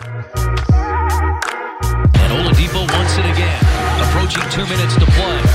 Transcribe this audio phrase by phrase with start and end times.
[0.00, 0.12] And
[2.32, 3.60] Oladipo wants it again.
[4.02, 5.47] Approaching two minutes to play.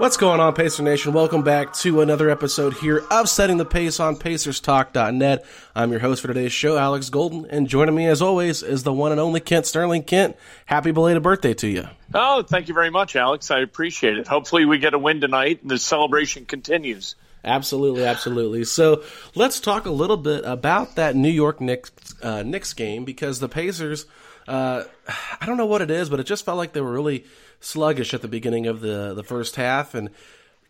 [0.00, 1.12] What's going on, Pacer Nation?
[1.12, 5.44] Welcome back to another episode here of Setting the Pace on PacersTalk.net.
[5.74, 8.94] I'm your host for today's show, Alex Golden, and joining me as always is the
[8.94, 10.04] one and only Kent Sterling.
[10.04, 11.86] Kent, happy belated birthday to you.
[12.14, 13.50] Oh, thank you very much, Alex.
[13.50, 14.26] I appreciate it.
[14.26, 17.14] Hopefully, we get a win tonight and the celebration continues.
[17.44, 18.64] Absolutely, absolutely.
[18.64, 19.02] So
[19.34, 23.50] let's talk a little bit about that New York Knicks, uh, Knicks game because the
[23.50, 24.06] Pacers,
[24.50, 24.84] uh,
[25.40, 27.24] I don't know what it is, but it just felt like they were really
[27.60, 30.10] sluggish at the beginning of the the first half and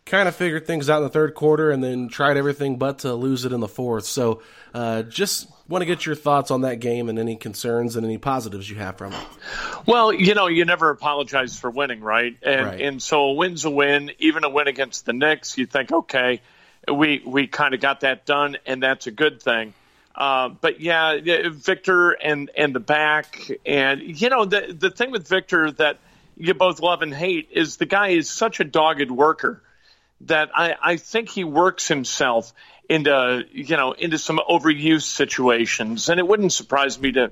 [0.05, 3.13] kind of figured things out in the third quarter and then tried everything but to
[3.13, 4.05] lose it in the fourth.
[4.05, 4.41] So
[4.73, 8.17] uh, just want to get your thoughts on that game and any concerns and any
[8.17, 9.19] positives you have from it.
[9.85, 12.35] Well, you know, you never apologize for winning, right?
[12.41, 12.81] And Right.
[12.81, 14.11] and so a win's a win.
[14.19, 16.41] Even a win against the Knicks, you think, okay,
[16.91, 19.73] we we kind of got that done, and that's a good thing.
[20.15, 25.27] Uh, but yeah, Victor and and the back, and you know the the thing with
[25.27, 25.97] Victor that
[26.37, 29.61] you both love and hate is the guy is such a dogged worker
[30.21, 32.53] that I, I think he works himself
[32.89, 37.31] into you know into some overuse situations, and it wouldn't surprise me to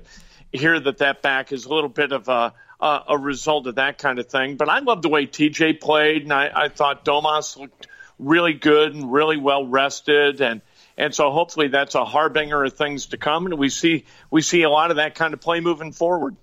[0.52, 3.98] hear that that back is a little bit of a a, a result of that
[3.98, 4.56] kind of thing.
[4.56, 7.86] But I love the way TJ played, and I, I thought Domas looked
[8.18, 10.62] really good and really well rested, and
[11.00, 14.62] and so hopefully that's a harbinger of things to come, and we see we see
[14.62, 16.36] a lot of that kind of play moving forward.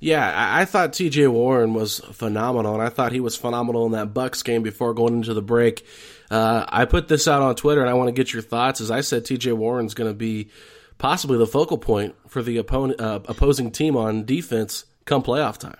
[0.00, 1.28] Yeah, I, I thought T.J.
[1.28, 5.14] Warren was phenomenal, and I thought he was phenomenal in that Bucks game before going
[5.14, 5.86] into the break.
[6.28, 8.80] Uh, I put this out on Twitter, and I want to get your thoughts.
[8.80, 9.52] As I said, T.J.
[9.52, 10.50] Warren's going to be
[10.98, 15.78] possibly the focal point for the opponent, uh, opposing team on defense come playoff time.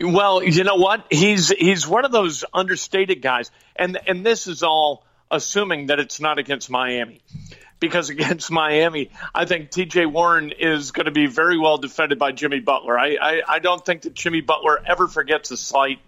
[0.00, 1.06] Well, you know what?
[1.10, 6.20] He's he's one of those understated guys, and and this is all assuming that it's
[6.20, 7.20] not against Miami,
[7.80, 10.06] because against Miami, I think T.J.
[10.06, 12.98] Warren is going to be very well defended by Jimmy Butler.
[12.98, 15.98] I, I I don't think that Jimmy Butler ever forgets a slight,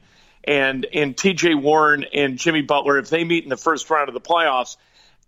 [0.44, 1.54] and and T.J.
[1.54, 4.76] Warren and Jimmy Butler, if they meet in the first round of the playoffs,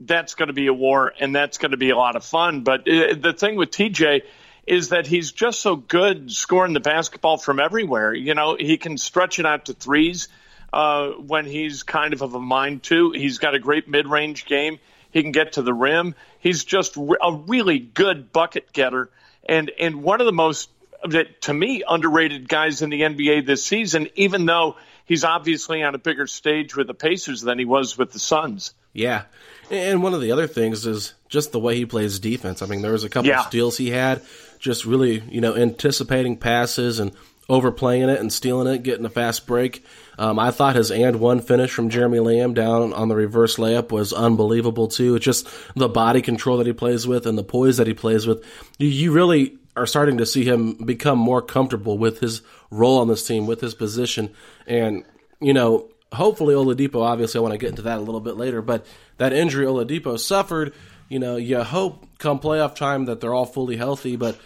[0.00, 2.62] that's going to be a war, and that's going to be a lot of fun.
[2.62, 4.22] But uh, the thing with T.J
[4.66, 8.14] is that he's just so good scoring the basketball from everywhere.
[8.14, 10.28] You know, he can stretch it out to threes
[10.72, 13.10] uh, when he's kind of of a mind to.
[13.12, 14.78] He's got a great mid-range game.
[15.12, 16.14] He can get to the rim.
[16.38, 19.10] He's just a really good bucket getter,
[19.48, 20.70] and and one of the most
[21.08, 24.76] that to me underrated guys in the NBA this season, even though
[25.06, 28.74] he's obviously on a bigger stage with the Pacers than he was with the Suns.
[28.92, 29.22] Yeah.
[29.70, 32.60] And one of the other things is just the way he plays defense.
[32.60, 33.40] I mean, there was a couple Yeah.
[33.40, 34.20] of steals he had,
[34.58, 37.12] just really, you know, anticipating passes and
[37.50, 39.84] overplaying it and stealing it, getting a fast break.
[40.16, 43.90] Um, I thought his and one finish from Jeremy Lamb down on the reverse layup
[43.90, 45.16] was unbelievable too.
[45.16, 48.24] It's just the body control that he plays with and the poise that he plays
[48.24, 48.44] with.
[48.78, 53.08] You, you really are starting to see him become more comfortable with his role on
[53.08, 54.32] this team, with his position,
[54.66, 55.04] and
[55.40, 57.02] you know, hopefully Oladipo.
[57.02, 58.86] Obviously, I want to get into that a little bit later, but
[59.16, 60.72] that injury Oladipo suffered.
[61.08, 64.38] You know, you hope come playoff time that they're all fully healthy, but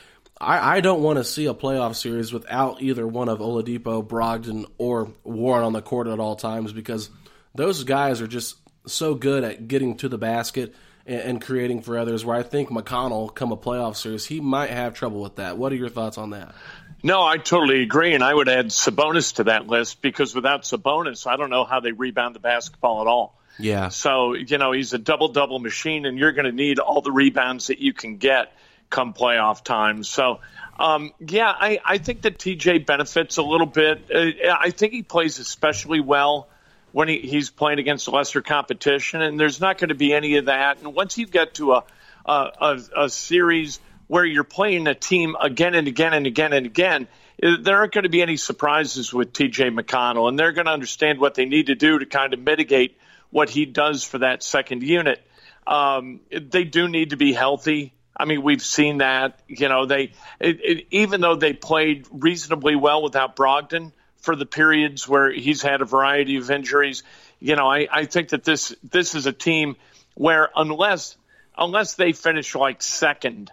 [0.44, 4.67] I, I don't want to see a playoff series without either one of Oladipo, Brogdon,
[4.79, 7.11] or Warren on the court at all times because
[7.55, 8.56] those guys are just
[8.87, 10.75] so good at getting to the basket
[11.06, 12.25] and, and creating for others.
[12.25, 15.56] Where I think McConnell, come a playoff series, he might have trouble with that.
[15.56, 16.55] What are your thoughts on that?
[17.02, 21.26] No, I totally agree, and I would add Sabonis to that list because without Sabonis,
[21.26, 23.38] I don't know how they rebound the basketball at all.
[23.58, 23.88] Yeah.
[23.91, 27.12] So, you know, he's a double double machine, and you're going to need all the
[27.12, 28.52] rebounds that you can get
[28.94, 30.05] come playoff time.
[30.05, 30.38] So,
[30.79, 34.08] um, yeah, I, I think that TJ benefits a little bit.
[34.14, 36.49] Uh, I think he plays especially well
[36.93, 40.44] when he, he's playing against lesser competition, and there's not going to be any of
[40.44, 40.79] that.
[40.79, 41.85] And once you get to a,
[42.25, 46.67] a, a, a series where you're playing a team again and again and again and
[46.67, 47.08] again,
[47.43, 50.73] uh, there aren't going to be any surprises with TJ McConnell, and they're going to
[50.73, 52.96] understand what they need to do to kind of mitigate
[53.31, 55.20] what he does for that second unit.
[55.67, 57.94] Um, they do need to be healthy.
[58.17, 59.41] I mean, we've seen that.
[59.49, 64.47] You know, they it, it, even though they played reasonably well without Brogdon for the
[64.47, 67.03] periods where he's had a variety of injuries.
[67.41, 69.77] You know, I, I think that this this is a team
[70.15, 71.17] where unless
[71.59, 73.51] unless they finish like second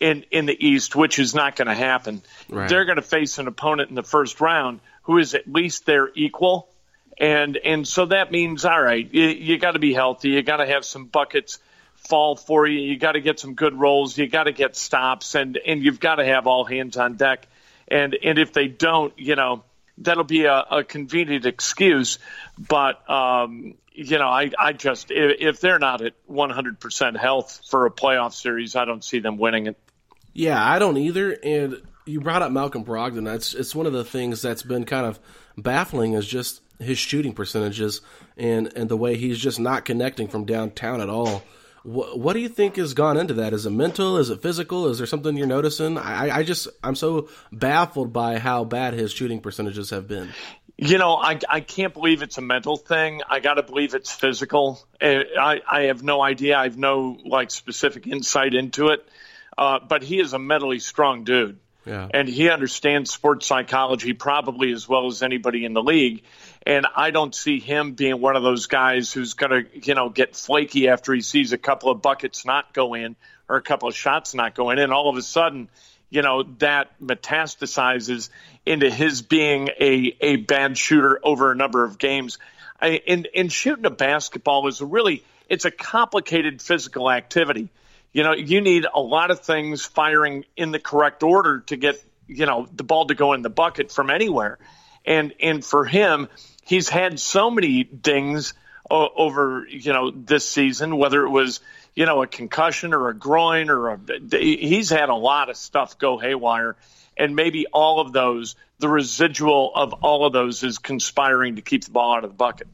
[0.00, 2.68] in in the East, which is not going to happen, Right.
[2.68, 6.10] they're going to face an opponent in the first round who is at least their
[6.14, 6.68] equal.
[7.18, 10.30] And and so that means all right, you, you got to be healthy.
[10.30, 11.60] You got to have some buckets
[12.08, 12.80] fall for you.
[12.80, 14.16] You got to get some good rolls.
[14.16, 17.46] You got to get stops, and and you've got to have all hands on deck.
[17.88, 19.64] And and if they don't, you know,
[19.98, 22.18] that'll be a, a convenient excuse.
[22.58, 27.86] But um, you know, I I just if, if they're not at 100% health for
[27.86, 29.76] a playoff series, I don't see them winning it.
[30.32, 31.36] Yeah, I don't either.
[31.42, 33.24] And you brought up Malcolm Brogdon.
[33.24, 35.18] That's it's one of the things that's been kind of
[35.56, 38.00] baffling is just his shooting percentages
[38.36, 41.42] and and the way he's just not connecting from downtown at all.
[41.84, 43.52] What, do you think has gone into that?
[43.52, 44.16] Is it mental?
[44.16, 44.88] Is it physical?
[44.88, 45.98] Is there something you're noticing?
[45.98, 50.30] I, I just I'm so baffled by how bad his shooting percentages have been.
[50.78, 53.20] You know, I, I can't believe it's a mental thing.
[53.28, 54.82] I got to believe it's physical.
[54.98, 56.56] Eh, I, I have no idea.
[56.56, 59.06] I have no like specific insight into it.
[59.56, 61.58] Uh, but he is a mentally strong dude.
[61.86, 62.08] Yeah.
[62.12, 66.22] And he understands sports psychology probably as well as anybody in the league.
[66.66, 70.08] And I don't see him being one of those guys who's going to, you know,
[70.08, 73.16] get flaky after he sees a couple of buckets not go in
[73.48, 74.78] or a couple of shots not go in.
[74.78, 75.68] And all of a sudden,
[76.08, 78.30] you know, that metastasizes
[78.64, 82.38] into his being a, a bad shooter over a number of games.
[82.80, 87.68] I, and, and shooting a basketball is a really, it's a complicated physical activity.
[88.14, 92.02] You know, you need a lot of things firing in the correct order to get,
[92.28, 94.58] you know, the ball to go in the bucket from anywhere.
[95.04, 96.28] And, and for him,
[96.62, 98.54] he's had so many dings
[98.88, 101.58] o- over, you know, this season, whether it was,
[101.94, 104.00] you know, a concussion or a groin or a,
[104.30, 106.76] he's had a lot of stuff go haywire.
[107.16, 111.84] And maybe all of those, the residual of all of those is conspiring to keep
[111.84, 112.68] the ball out of the bucket.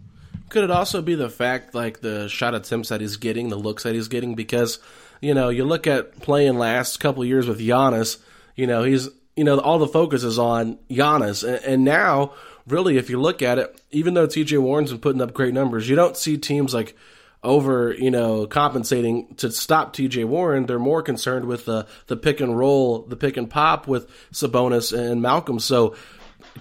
[0.50, 3.84] Could it also be the fact, like the shot attempts that he's getting, the looks
[3.84, 4.34] that he's getting?
[4.34, 4.80] Because
[5.20, 8.18] you know, you look at playing last couple years with Giannis.
[8.56, 12.34] You know, he's you know all the focus is on Giannis, and, and now
[12.66, 14.58] really, if you look at it, even though T.J.
[14.58, 16.96] Warren's been putting up great numbers, you don't see teams like
[17.42, 20.24] over you know compensating to stop T.J.
[20.24, 20.66] Warren.
[20.66, 24.96] They're more concerned with the the pick and roll, the pick and pop with Sabonis
[24.96, 25.60] and Malcolm.
[25.60, 25.94] So,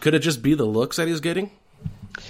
[0.02, 1.52] could it just be the looks that he's getting?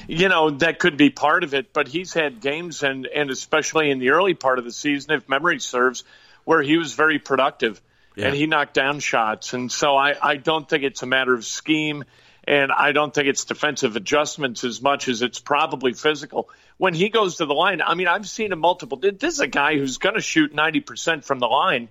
[0.08, 3.90] you know that could be part of it but he's had games and and especially
[3.90, 6.04] in the early part of the season if memory serves
[6.46, 7.82] where he was very productive
[8.16, 8.28] Yeah.
[8.28, 11.46] and he knocked down shots and so i i don't think it's a matter of
[11.46, 12.04] scheme
[12.46, 17.10] and i don't think it's defensive adjustments as much as it's probably physical when he
[17.10, 19.98] goes to the line i mean i've seen him multiple this is a guy who's
[19.98, 21.90] going to shoot 90% from the line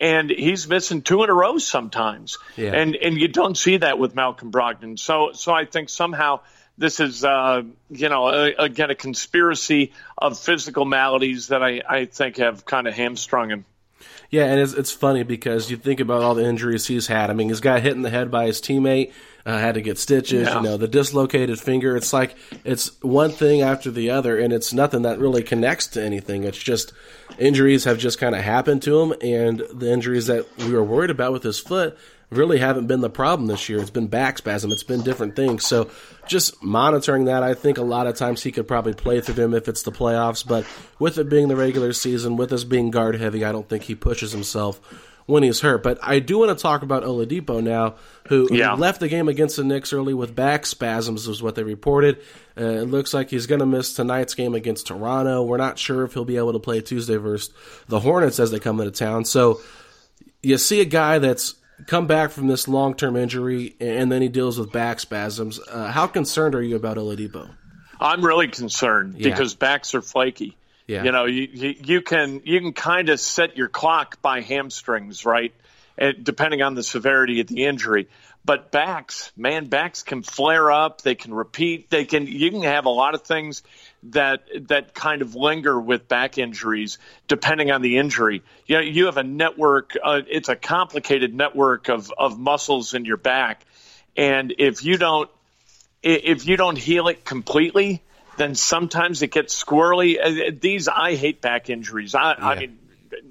[0.00, 2.72] and he's missing two in a row sometimes Yeah.
[2.72, 6.40] and and you don't see that with malcolm brogdon so so i think somehow
[6.80, 12.04] this is, uh, you know, a, again, a conspiracy of physical maladies that I, I
[12.04, 13.64] think have kind of hamstrung him.
[14.30, 17.30] Yeah, and it's, it's funny because you think about all the injuries he's had.
[17.30, 19.12] I mean, he's got hit in the head by his teammate,
[19.46, 20.56] uh, had to get stitches, Yeah.
[20.56, 21.96] you know, the dislocated finger.
[21.96, 26.02] It's like it's one thing after the other, and it's nothing that really connects to
[26.02, 26.44] anything.
[26.44, 26.92] It's just
[27.38, 31.10] injuries have just kind of happened to him, and the injuries that we were worried
[31.10, 31.96] about with his foot
[32.30, 33.78] really haven't been the problem this year.
[33.80, 35.64] It's been back spasm, it's been different things.
[35.66, 35.90] So
[36.26, 39.54] just monitoring that, I think a lot of times he could probably play through them
[39.54, 40.66] if it's the playoffs, but
[40.98, 43.94] with it being the regular season, with us being guard heavy, I don't think he
[43.94, 44.78] pushes himself
[45.24, 45.82] when he's hurt.
[45.82, 47.96] But I do want to talk about Oladipo now,
[48.28, 48.72] who, Yeah.
[48.74, 52.18] left the game against the Knicks early with back spasms, is what they reported.
[52.58, 55.42] Uh, it looks like he's going to miss tonight's game against Toronto.
[55.42, 57.52] We're not sure if he'll be able to play Tuesday versus
[57.88, 59.26] the Hornets as they come into town.
[59.26, 59.60] So
[60.42, 61.54] you see a guy that's
[61.86, 65.60] come back from this long term injury and then he deals with back spasms.
[65.60, 67.50] Uh, how concerned are you about Oladipo?
[68.00, 69.30] I'm really concerned Yeah.
[69.30, 70.56] because backs are flaky.
[70.86, 71.04] Yeah.
[71.04, 75.24] You know, you, you, you can you can kind of set your clock by hamstrings,
[75.24, 75.52] right?
[75.98, 78.08] And depending on the severity of the injury.
[78.44, 81.02] But backs, man, backs can flare up.
[81.02, 81.90] They can repeat.
[81.90, 82.26] They can.
[82.26, 83.62] You can have a lot of things
[84.04, 88.42] that that kind of linger with back injuries, depending on the injury.
[88.66, 89.96] You know, you have a network.
[90.02, 93.64] Uh, it's a complicated network of of muscles in your back,
[94.16, 95.30] and if you don't
[96.02, 98.02] if you don't heal it completely,
[98.36, 100.16] then sometimes it gets squirrely.
[100.22, 102.14] Uh, These I hate back injuries.
[102.14, 102.78] I, I mean,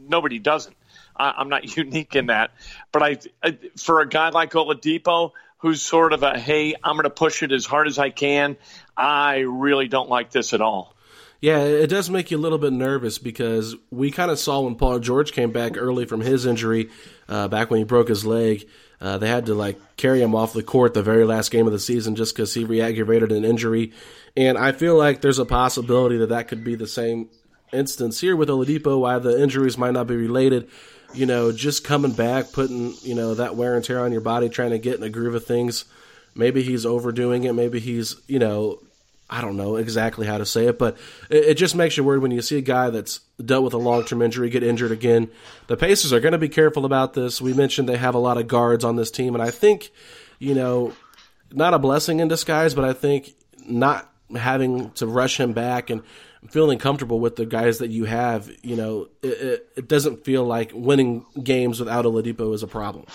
[0.07, 0.75] nobody doesn't.
[1.15, 2.51] I, I'm not unique in that,
[2.91, 7.03] but I, I for a guy like Oladipo, who's sort of a hey, I'm going
[7.03, 8.57] to push it as hard as I can.
[8.95, 10.95] I really don't like this at all.
[11.39, 14.75] Yeah, it does make you a little bit nervous because we kind of saw when
[14.75, 16.89] Paul George came back early from his injury,
[17.29, 18.67] uh, back when he broke his leg.
[18.99, 21.73] Uh, they had to like carry him off the court the very last game of
[21.73, 23.93] the season just because he re-aggravated an injury,
[24.35, 27.29] and I feel like there's a possibility that that could be the same
[27.71, 28.99] instance here with Oladipo.
[28.99, 30.67] Why the injuries might not be related,
[31.13, 34.49] you know, just coming back, putting you know that wear and tear on your body,
[34.49, 35.85] trying to get in the groove of things.
[36.35, 37.53] Maybe he's overdoing it.
[37.53, 38.79] Maybe he's you know
[39.29, 40.97] I don't know exactly how to say it, but
[41.29, 43.77] it, it just makes you worried when you see a guy that's dealt with a
[43.77, 45.29] long term injury get injured again.
[45.67, 47.41] The Pacers are going to be careful about this.
[47.41, 49.91] We mentioned they have a lot of guards on this team, and I think,
[50.39, 50.93] you know,
[51.51, 53.33] not a blessing in disguise, but I think
[53.65, 56.03] not having to rush him back and
[56.47, 60.71] feeling comfortable with the guys that you have, you know, it, it, doesn't feel like
[60.73, 63.05] winning games without Oladipo is a problem.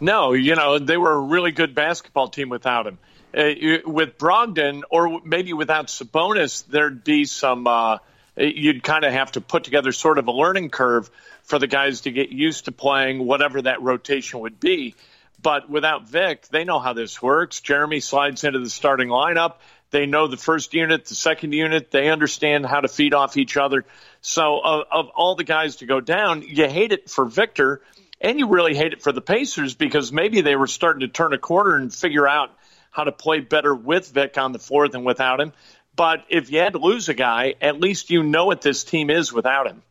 [0.00, 2.98] No, you know, they were a really good basketball team without him.
[3.36, 7.98] Uh, with Brogdon, or maybe without Sabonis, there'd be some, uh,
[8.36, 11.10] you'd kind of have to put together sort of a learning curve
[11.42, 14.94] for the guys to get used to playing whatever that rotation would be.
[15.40, 17.60] But without Vic, they know how this works.
[17.60, 19.54] Jeremy slides into the starting lineup.
[19.92, 21.90] They know the first unit, the second unit.
[21.90, 23.84] They understand how to feed off each other.
[24.22, 27.82] So, of, of all the guys to go down, you hate it for Victor,
[28.20, 31.34] and you really hate it for the Pacers because maybe they were starting to turn
[31.34, 32.50] a corner and figure out
[32.90, 35.52] how to play better with Vic on the floor than without him.
[35.94, 39.10] But if you had to lose a guy, at least you know what this team
[39.10, 39.82] is without him.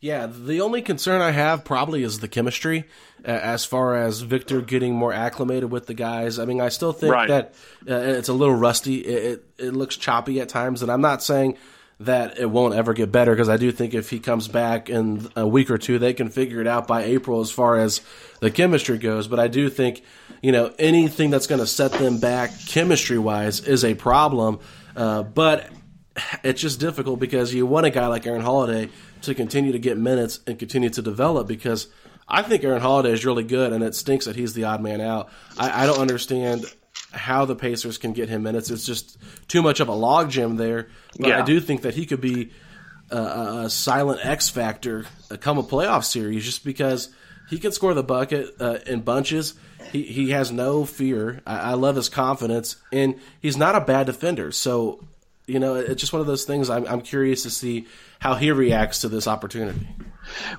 [0.00, 2.84] Yeah, the only concern I have probably is the chemistry
[3.22, 6.38] uh, as far as Victor getting more acclimated with the guys.
[6.38, 7.28] I mean, I still think Right.
[7.28, 7.54] that
[7.88, 8.96] uh, it's a little rusty.
[9.00, 9.24] It,
[9.58, 11.58] it, it looks choppy at times, and I'm not saying
[12.00, 15.28] that it won't ever get better because I do think if he comes back in
[15.36, 18.00] a week or two, they can figure it out by April as far as
[18.40, 19.28] the chemistry goes.
[19.28, 20.02] But I do think,
[20.40, 24.60] you know, anything that's going to set them back chemistry wise is a problem.
[24.96, 25.68] Uh, but
[26.42, 28.88] it's just difficult because you want a guy like Aaron Holiday
[29.22, 31.88] to continue to get minutes and continue to develop because
[32.28, 35.00] I think Aaron Holiday is really good and it stinks that he's the odd man
[35.00, 35.30] out.
[35.58, 36.64] I, I don't understand
[37.12, 38.70] how the Pacers can get him minutes.
[38.70, 40.88] It's just too much of a logjam there.
[41.18, 42.50] But I do think that he could be
[43.10, 47.08] a, a a silent X factor uh, come a playoff series just because
[47.48, 49.54] he can score the bucket uh, in bunches.
[49.92, 51.40] He he has no fear.
[51.46, 54.52] I, I love his confidence, and he's not a bad defender.
[54.52, 55.04] So
[55.46, 56.70] you know, it's just one of those things.
[56.70, 57.86] I'm I'm curious to see
[58.20, 59.88] how he reacts to this opportunity.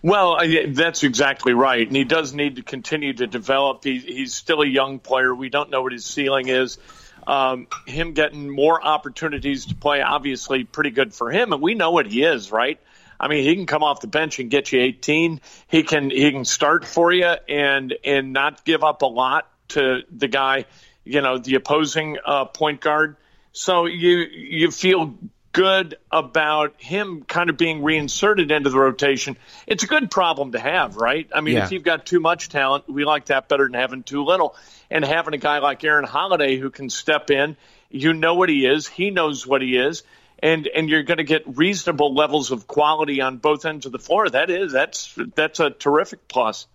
[0.01, 1.87] Well, that's exactly right.
[1.87, 3.83] And he does need to continue to develop.
[3.83, 5.33] He, he's still a young player.
[5.33, 6.77] We don't know what his ceiling is.
[7.25, 11.53] Um, him getting more opportunities to play, obviously, pretty good for him.
[11.53, 12.79] And we know what he is, right?
[13.19, 15.39] I mean, he can come off the bench and get you 18.
[15.67, 20.01] He can he can start for you and and not give up a lot to
[20.11, 20.65] the guy,
[21.03, 23.17] you know, the opposing uh, point guard.
[23.51, 25.13] So you you feel
[25.51, 29.37] good about him kind of being reinserted into the rotation.
[29.67, 31.29] It's a good problem to have, right?
[31.33, 31.65] I mean, Yeah.
[31.65, 34.55] if you've got too much talent, we like that better than having too little.
[34.89, 37.57] And having a guy like Aaron Holiday who can step in,
[37.89, 40.03] you know what he is, he knows what he is,
[40.39, 43.99] and and you're going to get reasonable levels of quality on both ends of the
[43.99, 44.29] floor.
[44.29, 46.67] That is that's that's a terrific plus.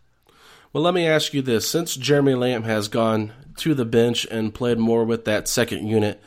[0.72, 4.54] Well, let me ask you this: since Jeremy Lamb has gone to the bench and
[4.54, 6.22] played more with that second unit,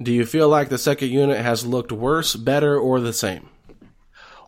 [0.00, 3.48] do you feel like the second unit has looked worse, better, or the same?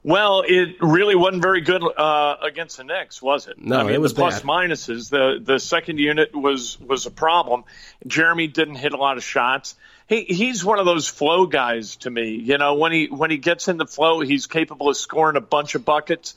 [0.02, 3.58] Well, it really wasn't very good uh, against the Knicks, was it?
[3.58, 4.48] No, I mean, it was the plus bad.
[4.48, 5.10] minuses.
[5.10, 7.64] The the second unit was was a problem.
[8.06, 9.74] Jeremy didn't hit a lot of shots.
[10.08, 12.36] He he's one of those flow guys to me.
[12.36, 15.40] You know, when he when he gets in the flow, he's capable of scoring a
[15.40, 16.36] bunch of buckets.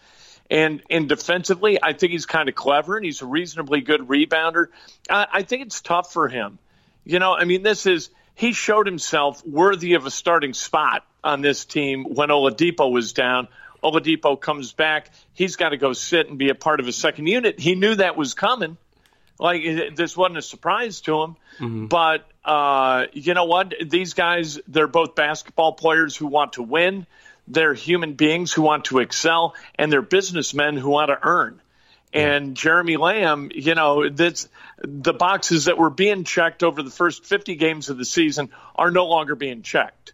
[0.49, 4.69] And and defensively, I think he's kind of clever and he's a reasonably good rebounder.
[5.07, 6.57] I, I think it's tough for him.
[7.05, 8.09] You know, I mean, this is
[8.39, 13.49] he showed himself worthy of a starting spot on this team when Oladipo was down.
[13.83, 15.11] Oladipo comes back.
[15.33, 17.59] He's got to go sit and be a part of a second unit.
[17.59, 18.77] He knew that was coming.
[19.39, 21.35] Like this wasn't a surprise to him.
[21.87, 23.73] But uh, you know what?
[23.85, 27.07] These guys, they're both basketball players who want to win.
[27.45, 31.59] They're human beings who want to excel, and they're businessmen who want to earn.
[32.11, 34.47] And Jeremy Lamb, you know, that's
[34.81, 38.89] the boxes that were being checked over the first 50 games of the season are
[38.89, 40.13] no longer being checked.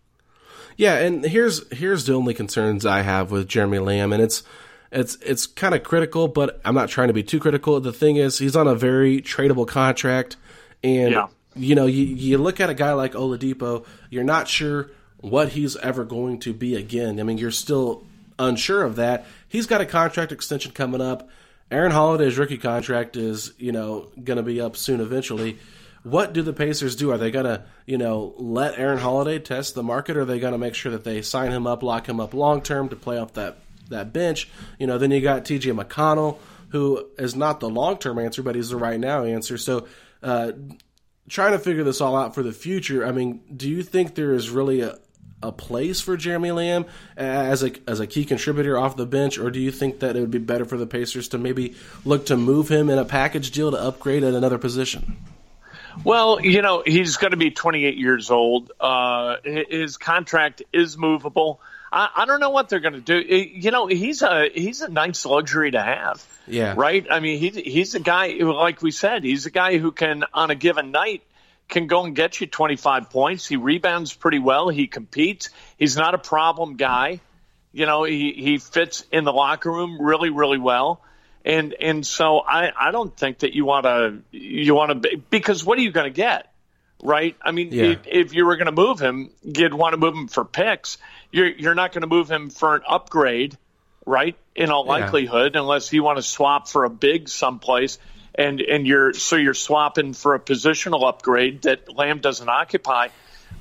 [0.78, 4.44] Yeah, and here's here's the only concerns I have with Jeremy Lamb, and it's
[4.92, 7.80] it's it's kind of critical, but I'm not trying to be too critical.
[7.80, 10.36] The thing is, he's on a very tradable contract,
[10.84, 11.28] and Yeah.
[11.56, 15.78] you know, you you look at a guy like Oladipo, you're not sure what he's
[15.78, 17.22] ever going to be again.
[17.22, 18.04] I mean, you're still
[18.38, 19.26] unsure of that.
[19.48, 21.30] He's got a contract extension coming up.
[21.72, 25.58] Aaron Holiday's rookie contract is, you know, going to be up soon eventually.
[26.04, 27.12] What do the Pacers do?
[27.12, 30.40] Are they going to, you know, let Aaron Holiday test the market or are they
[30.40, 32.96] going to make sure that they sign him up, lock him up long term to
[32.96, 33.58] play off that
[33.90, 34.48] that bench?
[34.78, 36.38] You know, then you got TJ McConnell
[36.70, 39.58] who is not the long term answer, but he's the right now answer.
[39.58, 39.88] So,
[40.22, 40.52] uh,
[41.30, 43.06] trying to figure this all out for the future.
[43.06, 45.00] I mean, do you think there is really a,
[45.44, 46.86] a place for Jeremy Lamb
[47.18, 50.22] as a as a key contributor off the bench, or do you think that it
[50.22, 53.52] would be better for the Pacers to maybe look to move him in a package
[53.52, 55.18] deal to upgrade at another position?
[56.04, 58.72] Well, you know, he's going to be 28 years old.
[58.80, 61.62] Uh, his contract is movable.
[61.92, 63.18] I, I don't know what they're going to do.
[63.18, 66.24] You know, he's a he's a nice luxury to have.
[66.48, 66.74] Yeah.
[66.76, 67.06] Right.
[67.10, 70.26] I mean, he he's a guy who, like we said, he's a guy who can
[70.34, 71.24] on a given night
[71.68, 73.48] can go and get you 25 points.
[73.48, 74.70] He rebounds pretty well.
[74.70, 75.50] He competes.
[75.78, 77.20] He's not a problem guy.
[77.74, 81.02] You know, he he fits in the locker room really really well.
[81.44, 85.64] And and so I, I don't think that you want to you want to because
[85.66, 86.52] what are you going to get,
[87.04, 87.36] right?
[87.42, 87.84] I mean, Yeah.
[87.84, 90.98] if, if you were going to move him, you'd want to move him for picks.
[91.32, 93.58] You're you're not going to move him for an upgrade,
[94.06, 94.36] right?
[94.56, 98.00] In all likelihood, unless you want to swap for a big someplace,
[98.38, 103.10] and and you're so you're swapping for a positional upgrade that Lamb doesn't occupy.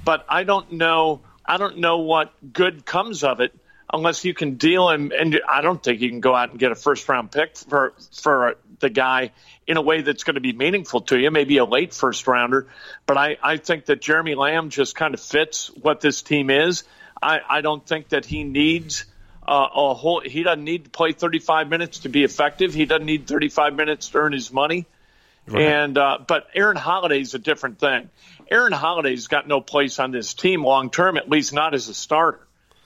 [0.04, 1.20] But I don't know.
[1.44, 3.54] I don't know what good comes of it
[3.92, 5.12] unless you can deal him.
[5.16, 7.94] And I don't think you can go out and get a first round pick for
[8.12, 9.32] for the guy
[9.66, 11.30] in a way that's going to be meaningful to you.
[11.30, 12.66] Maybe a late first rounder.
[13.06, 16.84] But I I think that Jeremy Lamb just kind of fits what this team is.
[17.22, 19.04] I I don't think that he needs.
[19.46, 22.72] Uh, a whole, he doesn't need to play 35 minutes to be effective.
[22.72, 24.86] He doesn't need 35 minutes to earn his money.
[25.46, 28.08] And uh, but Aaron Holiday's a different thing.
[28.50, 31.94] Aaron Holiday's got no place on this team long term, at least not as a
[31.94, 32.40] starter.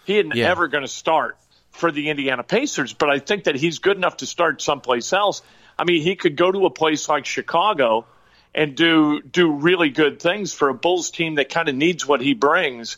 [0.07, 0.51] He isn't Yeah.
[0.51, 1.37] ever going to start
[1.71, 5.43] for the Indiana Pacers, but I think that he's good enough to start someplace else.
[5.79, 8.05] I mean, he could go to a place like Chicago
[8.53, 12.21] and do do really good things for a Bulls team that kind of needs what
[12.21, 12.97] he brings.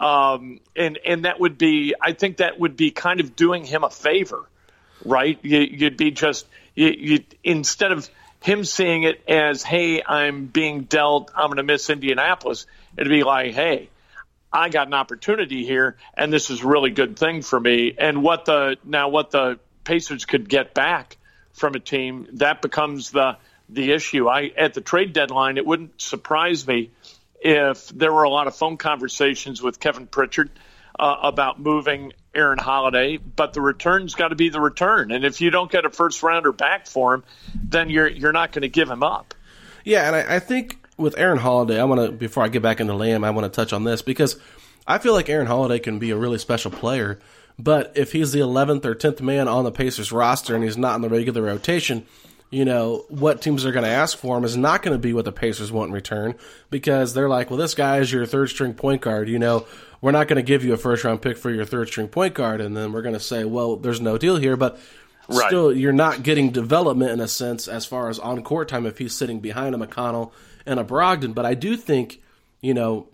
[0.00, 3.84] Um, and and that would be, I think that would be kind of doing him
[3.84, 4.48] a favor
[5.04, 5.38] right?
[5.42, 8.08] You, you'd be just you, you instead of
[8.40, 11.30] him seeing it as, "Hey, I'm being dealt.
[11.34, 13.88] I'm going to miss Indianapolis." It'd be like, "Hey,
[14.52, 18.22] I got an opportunity here, and this is a really good thing for me." And
[18.22, 21.16] what the now what the Pacers could get back
[21.52, 23.36] from a team that becomes the
[23.68, 24.28] the issue.
[24.28, 26.90] I at the trade deadline, it wouldn't surprise me
[27.40, 30.50] if there were a lot of phone conversations with Kevin Pritchard
[30.98, 35.10] uh, about moving Aaron Holiday, but the return's got to be the return.
[35.10, 37.24] And if you don't get a first rounder back for him,
[37.54, 39.34] then you're you're not going to give him up.
[39.84, 42.80] Yeah, and I, I think with Aaron Holiday, I want to before I get back
[42.80, 44.38] into Lamb, I want to touch on this because
[44.86, 47.18] I feel like Aaron Holiday can be a really special player,
[47.58, 50.96] but if he's the 11th or 10th man on the Pacers roster and he's not
[50.96, 52.06] in the regular rotation,
[52.50, 55.12] you know what teams are going to ask for him is not going to be
[55.12, 56.34] what the Pacers want in return
[56.68, 59.28] because they're like, well, this guy is your third string point guard.
[59.28, 59.66] You know,
[60.00, 62.34] we're not going to give you a first round pick for your third string point
[62.34, 64.78] guard, and then we're going to say, well, there's no deal here, but
[65.28, 65.46] Right.
[65.46, 68.98] still you're not getting development in a sense as far as on court time if
[68.98, 70.32] he's sitting behind a McConnell
[70.66, 71.34] and a Brogdon.
[71.36, 72.20] But I do think,
[72.60, 73.06] you know,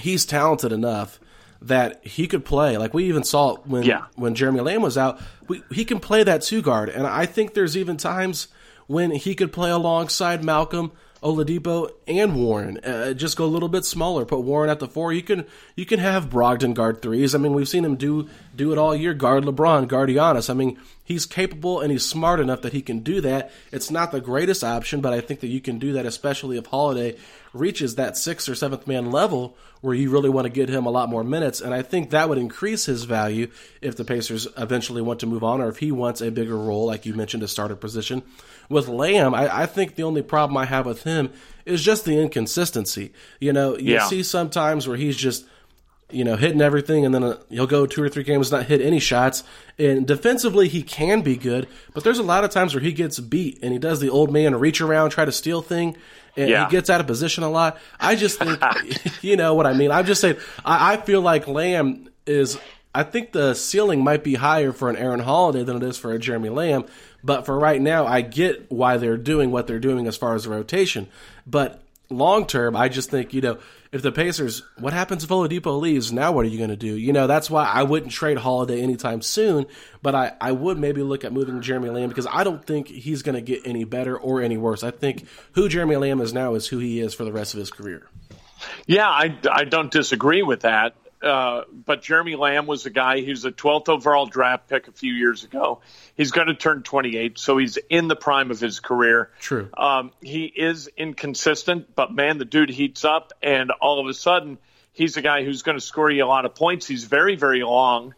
[0.00, 1.20] he's talented enough
[1.62, 2.76] that he could play.
[2.78, 4.04] Like we even saw when Yeah.
[4.16, 7.54] when Jeremy Lamb was out, we, he can play that two guard, and I think
[7.54, 8.48] there's even times
[8.86, 10.92] when he could play alongside Malcolm.
[11.20, 14.24] Oladipo and Warren, uh, just go a little bit smaller.
[14.24, 15.12] Put Warren at the four.
[15.12, 17.34] You can you can have Brogdon guard threes.
[17.34, 19.14] I mean, we've seen him do do it all year.
[19.14, 20.50] Guard LeBron, guard Giannis.
[20.50, 23.50] I mean, he's capable and he's smart enough that he can do that.
[23.72, 26.66] It's not the greatest option, but I think that you can do that, especially if
[26.66, 27.16] Holiday
[27.54, 30.90] reaches that sixth or seventh man level where you really want to get him a
[30.90, 31.60] lot more minutes.
[31.60, 33.48] And I think that would increase his value
[33.80, 36.84] if the Pacers eventually want to move on or if he wants a bigger role,
[36.86, 38.22] like you mentioned, a starter position.
[38.68, 41.30] With Lamb, I, I think the only problem I have with him
[41.64, 43.12] is just the inconsistency.
[43.40, 44.06] You know, you Yeah.
[44.08, 45.46] see sometimes where he's just
[46.10, 48.80] you know, hitting everything, and then uh, he'll go two or three games not hit
[48.80, 49.44] any shots.
[49.78, 53.20] And defensively, he can be good, but there's a lot of times where he gets
[53.20, 55.96] beat and he does the old man reach around, try to steal thing,
[56.36, 56.64] and Yeah.
[56.66, 57.78] he gets out of position a lot.
[58.00, 58.58] I just think,
[59.22, 59.90] you know what I mean.
[59.90, 62.58] I'm just saying, I, I feel like Lamb is.
[62.94, 66.12] I think the ceiling might be higher for an Aaron Holiday than it is for
[66.12, 66.86] a Jeremy Lamb.
[67.22, 70.44] But for right now, I get why they're doing what they're doing as far as
[70.44, 71.06] the rotation.
[71.46, 73.58] But long term, I just think, you know,
[73.90, 76.12] if the Pacers, what happens if Oladipo leaves?
[76.12, 76.94] Now what are you going to do?
[76.96, 79.66] You know, that's why I wouldn't trade Holiday anytime soon,
[80.02, 83.22] but I, I would maybe look at moving Jeremy Lamb because I don't think he's
[83.22, 84.82] going to get any better or any worse.
[84.82, 87.60] I think who Jeremy Lamb is now is who he is for the rest of
[87.60, 88.06] his career.
[88.86, 90.94] Yeah, I, I don't disagree with that.
[91.20, 95.12] Uh, but Jeremy Lamb was a guy who's a 12th overall draft pick a few
[95.12, 95.80] years ago.
[96.16, 99.30] He's going to turn 28, so he's in the prime of his career.
[99.40, 99.68] True.
[99.76, 104.58] Um, he is inconsistent, but man, the dude heats up, and all of a sudden,
[104.92, 106.86] he's a guy who's going to score you a lot of points.
[106.86, 108.14] He's very, very long.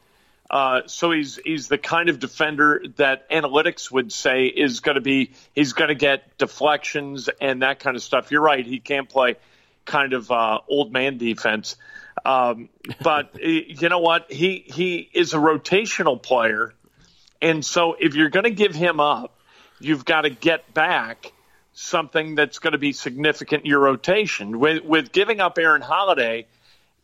[0.50, 5.00] Uh, so he's he's the kind of defender that analytics would say is going to
[5.00, 8.32] be he's going to get deflections and that kind of stuff.
[8.32, 9.36] You're right, he can't play
[9.84, 11.76] kind of uh, old man defense,
[12.24, 12.68] um,
[13.02, 14.30] but eh, you know what?
[14.32, 16.74] He he is a rotational player,
[17.40, 19.38] and so if you're going to give him up,
[19.78, 21.32] you've got to get back
[21.72, 24.58] something that's going to be significant in your rotation.
[24.58, 26.46] With with giving up Aaron Holiday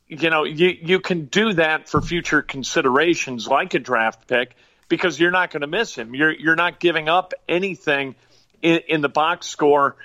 [0.09, 4.55] you know, you, you can do that for future considerations like a draft pick
[4.89, 6.15] because you're not going to miss him.
[6.15, 8.15] You're you're not giving up anything
[8.63, 9.97] in, in the box score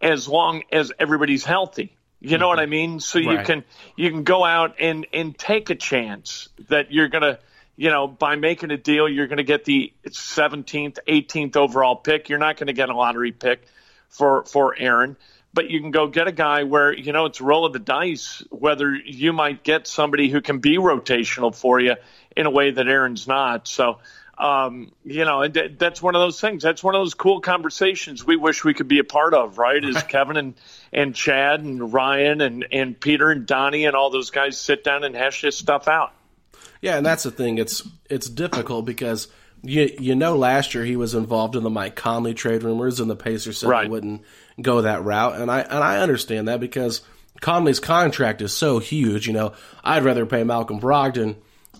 [0.00, 1.96] as long as everybody's healthy.
[2.20, 2.62] You know what mm-hmm.
[2.62, 3.00] I mean?
[3.00, 3.46] So you Right.
[3.46, 3.64] can
[3.96, 7.38] you can go out and and take a chance that you're going to
[7.76, 12.28] you know by making a deal you're going to get the 17th, 18th overall pick.
[12.28, 13.62] You're not going to get a lottery pick
[14.08, 15.16] for for Aaron
[15.52, 18.42] but you can go get a guy where you know it's roll of the dice
[18.50, 21.94] whether you might get somebody who can be rotational for you
[22.36, 23.66] in a way that Aaron's not.
[23.66, 23.98] So,
[24.38, 26.62] um, you know, and that- that's one of those things.
[26.62, 29.82] That's one of those cool conversations we wish we could be a part of, right?
[29.84, 30.54] Is Kevin and
[30.92, 35.04] and Chad and Ryan and and Peter and Donnie and all those guys sit down
[35.04, 36.12] and hash this stuff out.
[36.80, 37.58] Yeah, and that's the thing.
[37.58, 39.26] It's it's difficult because
[39.62, 43.10] you you know last year he was involved in the Mike Conley trade rumors, and
[43.10, 43.82] the Pacers said Right.
[43.84, 44.22] they wouldn't
[44.62, 47.00] go that route, and I and I understand that because
[47.40, 49.26] Conley's contract is so huge.
[49.26, 51.34] You know, I'd rather pay Malcolm Brogdon.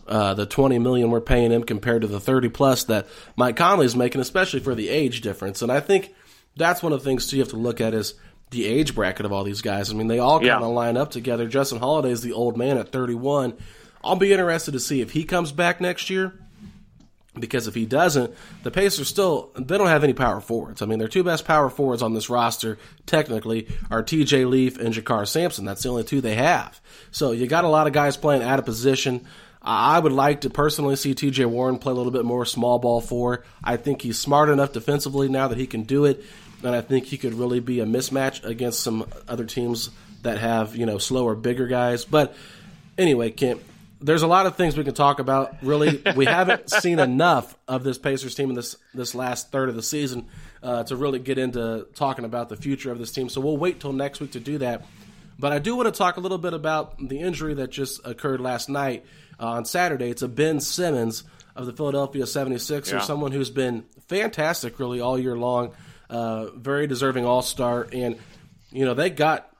[0.09, 3.95] Uh, the twenty million we're paying him compared to the thirty plus that Mike Conley's
[3.95, 5.63] making, especially for the age difference.
[5.63, 6.15] And I think
[6.57, 8.15] that's one of the things too you have to look at is
[8.51, 9.91] the age bracket of all these guys.
[9.91, 11.47] I mean, they all kind of line up together.
[11.47, 13.57] Justin Holiday is the old man at thirty one.
[14.03, 16.33] I'll be interested to see if he comes back next year
[17.41, 20.83] because if he doesn't, the Pacers still they don't have any power forwards.
[20.83, 24.45] I mean, their two best power forwards on this roster technically are T.J.
[24.45, 25.65] Leaf and JaKarr Sampson.
[25.65, 26.81] That's the only two they have.
[27.11, 29.27] So you got a lot of guys playing out of position.
[29.61, 31.45] I would like to personally see T.J.
[31.47, 33.45] Warren play a little bit more small ball four.
[33.63, 36.25] I think he's smart enough defensively now that he can do it,
[36.63, 39.91] and I think he could really be a mismatch against some other teams
[40.23, 42.05] that have you know slower, bigger guys.
[42.05, 42.35] But
[42.97, 43.61] anyway, Kent,
[44.01, 45.57] there's a lot of things we can talk about.
[45.63, 49.75] Really, we haven't seen enough of this Pacers team in this this last third of
[49.75, 50.27] the season
[50.63, 53.29] uh, to really get into talking about the future of this team.
[53.29, 54.85] So we'll wait till next week to do that.
[55.39, 58.41] But I do want to talk a little bit about the injury that just occurred
[58.41, 59.05] last night
[59.41, 60.11] uh, on Saturday.
[60.11, 61.25] It's a Ben Simmons
[61.57, 63.01] of the Philadelphia 76ers, Yeah.
[63.01, 65.73] someone who's been fantastic really all year long,
[66.11, 68.17] uh, very deserving All Star, and
[68.71, 69.51] you know they got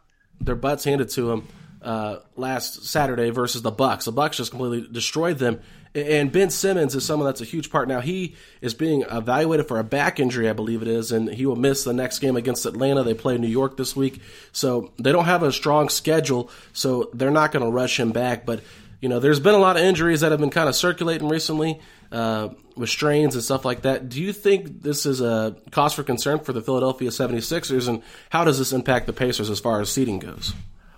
[0.41, 1.49] their butts handed to them
[1.83, 4.05] uh, last Saturday versus the Bucks.
[4.05, 5.61] The Bucks just completely destroyed them.
[5.95, 7.89] And Ben Simmons is someone that's a huge part.
[7.89, 11.47] Now he is being evaluated for a back injury, I believe it is, and he
[11.47, 13.03] will miss the next game against Atlanta.
[13.03, 14.21] They play New York this week,
[14.53, 18.45] so they don't have a strong schedule, so they're not going to rush him back.
[18.47, 18.61] But
[19.01, 21.81] you know, there's been a lot of injuries that have been kind of circulating recently
[22.11, 24.09] uh, with strains and stuff like that.
[24.09, 28.45] Do you think this is a cause for concern for the Philadelphia 76ers, and how
[28.45, 30.53] does this impact the Pacers as far as seeding goes?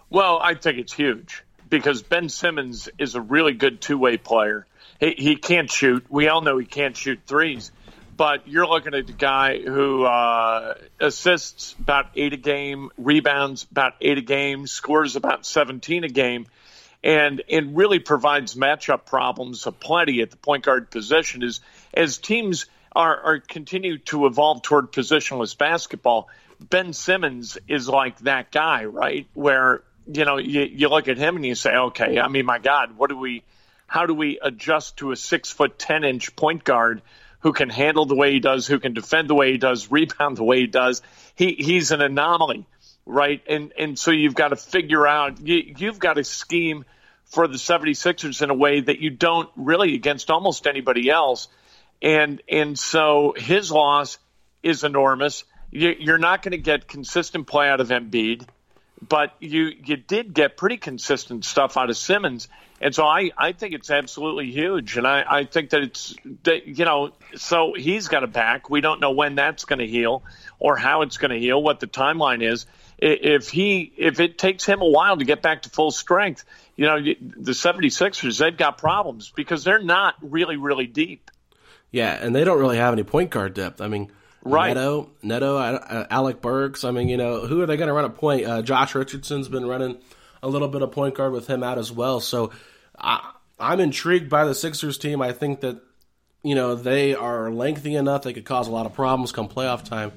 [0.09, 4.67] Well, I think it's huge because Ben Simmons is a really good two way player.
[4.99, 6.05] He, he can't shoot.
[6.09, 7.71] We all know he can't shoot threes,
[8.17, 13.95] but you're looking at a guy who uh, assists about eight a game, rebounds about
[14.01, 16.47] eight a game, scores about 17 a game,
[17.03, 21.43] and and really provides matchup problems aplenty at the point guard position.
[21.43, 21.61] Is
[21.95, 26.29] as teams are, are continue to evolve toward positionless basketball.
[26.61, 29.27] Ben Simmons is like that guy, right?
[29.35, 32.59] Where you know you, you look at him and you say, okay, I mean, my
[32.59, 33.43] God, what do we?
[33.87, 37.03] How do we adjust to a six foot ten inch point guard
[37.41, 40.37] who can handle the way he does, who can defend the way he does, rebound
[40.37, 41.01] the way he does?
[41.35, 42.67] He he's an anomaly,
[43.11, 43.43] right?
[43.49, 46.85] And and so you've got to figure out you, you've got to scheme
[47.27, 51.49] for the 76ers in a way that you don't really against almost anybody else.
[52.01, 54.19] And and so his loss
[54.63, 55.45] is enormous.
[55.71, 58.47] You, you're not going to get consistent play out of Embiid,
[59.07, 62.49] but you you did get pretty consistent stuff out of Simmons.
[62.83, 64.97] And so I, I think it's absolutely huge.
[64.97, 68.71] And I, I think that it's, that, you know, so he's got a back.
[68.71, 70.23] We don't know when that's going to heal
[70.59, 72.65] or how it's going to heal, what the timeline is.
[73.03, 76.45] If he, if it takes him a while to get back to full strength,
[76.77, 81.31] you know, the 76ers, they've got problems because they're not really, really deep.
[81.91, 83.81] Yeah, and they don't really have any point guard depth.
[83.81, 84.69] I mean, Right.
[84.69, 86.85] Neto, Neto, uh, Alec Burks.
[86.85, 88.47] I mean, you know, who are they going to run a point?
[88.47, 89.99] Uh, Josh Richardson's been running
[90.43, 92.21] a little bit of point guard with him out as well.
[92.21, 92.51] So
[92.99, 95.21] I, I'm intrigued by the Sixers team.
[95.21, 95.81] I think that
[96.43, 99.85] you know they are lengthy enough; they could cause a lot of problems come playoff
[99.85, 100.13] time.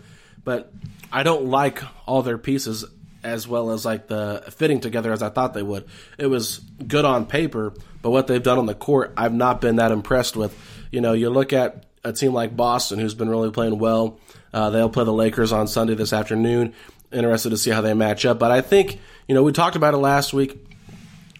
[0.45, 0.71] But
[1.13, 2.83] I don't like all their pieces
[3.23, 5.85] as well as like the fitting together as I thought they would.
[6.17, 9.77] It was good on paper, but what they've done on the court, I've not been
[9.77, 10.57] that impressed with.
[10.91, 14.19] You know, you look at a team like Boston, who's been really playing well.
[14.53, 16.73] Uh, they'll play the Lakers on Sunday this afternoon.
[17.11, 18.39] Interested to see how they match up.
[18.39, 20.59] But I think, you know, we talked about it last week.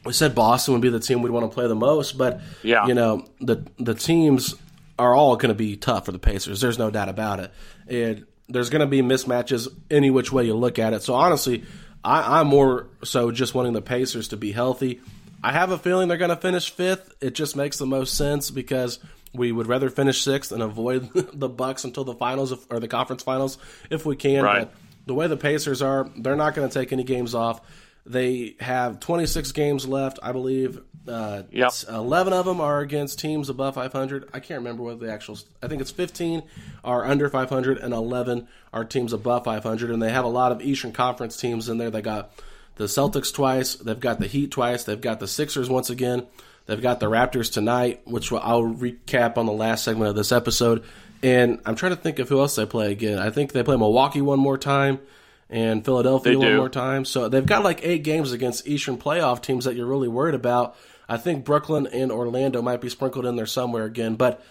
[0.05, 2.86] We said Boston would be the team we'd want to play the most, but Yeah.
[2.88, 4.55] you know, the the teams
[4.99, 6.62] are all going to be tough for the Pacers.
[6.62, 7.51] There's no doubt about it.
[7.88, 11.03] And there's going to be mismatches any which way you look at it.
[11.03, 11.63] So honestly,
[12.03, 15.01] I, I'm more so just wanting the Pacers to be healthy.
[15.43, 17.13] I have a feeling they're going to finish fifth.
[17.21, 18.99] It just makes the most sense because
[19.34, 23.23] we would rather finish sixth and avoid the Bucks until the finals or the conference
[23.23, 23.58] finals
[23.89, 24.43] if we can.
[24.43, 24.60] Right.
[24.60, 24.73] But
[25.06, 27.62] the way the Pacers are, they're not going to take any games off.
[28.06, 30.82] They have 26 games left, I believe.
[31.08, 31.72] Uh, Yep.
[31.89, 34.30] 11 of them are against teams above 500.
[34.34, 35.38] I can't remember what the actual.
[35.62, 36.44] I think it's 15
[36.84, 39.89] are under 500 and 11 are teams above 500.
[39.89, 41.89] And they have a lot of Eastern Conference teams in there.
[41.92, 42.32] They got
[42.76, 43.76] the Celtics twice.
[43.76, 44.84] They've got the Heat twice.
[44.84, 46.26] They've got the Sixers once again.
[46.66, 50.84] They've got the Raptors tonight, which I'll recap on the last segment of this episode.
[51.22, 53.20] And I'm trying to think of who else they play again.
[53.20, 55.00] I think they play Milwaukee one more time
[55.49, 57.06] and Philadelphia one more time.
[57.06, 60.75] So they've got like eight games against Eastern playoff teams that you're really worried about.
[61.08, 64.15] I think Brooklyn and Orlando might be sprinkled in there somewhere again.
[64.15, 64.43] But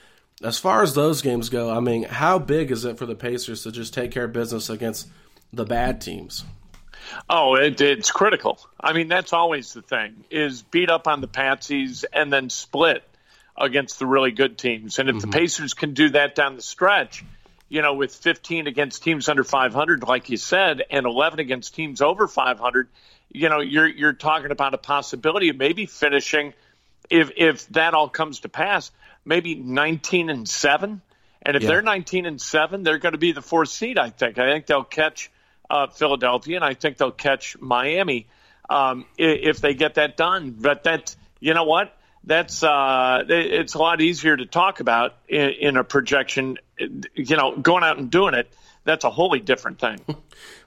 [0.43, 3.63] as far as those games go, I mean, how big is it for the Pacers
[3.63, 5.09] to just take care of business against
[5.53, 6.45] the bad teams?
[7.29, 8.59] Oh, it, it's critical.
[8.81, 13.03] I mean, that's always the thing: is beat up on the patsies and then split
[13.57, 14.99] against the really good teams.
[14.99, 15.31] And if the mm-hmm.
[15.31, 17.25] Pacers can do that down the stretch,
[17.73, 22.03] you know, with 15 against teams under 500, like you said, and 11 against teams
[22.03, 22.89] over 500,
[23.31, 26.53] you know, you're you're talking about a possibility of maybe finishing,
[27.09, 28.91] if if that all comes to pass,
[29.25, 31.01] maybe 19 and seven.
[31.41, 31.69] And if Yeah.
[31.69, 33.99] they're 19 and seven, they're going to be the fourth seed.
[33.99, 34.39] I think.
[34.39, 35.31] I think they'll catch
[35.71, 38.27] uh, Philadelphia, and I think they'll catch Miami
[38.69, 40.51] um, if they get that done.
[40.51, 41.97] But that, you know what?
[42.25, 46.59] That's uh, it's a lot easier to talk about in, in a projection.
[46.79, 48.53] You know, going out and doing it.
[48.85, 50.01] That's a wholly different thing.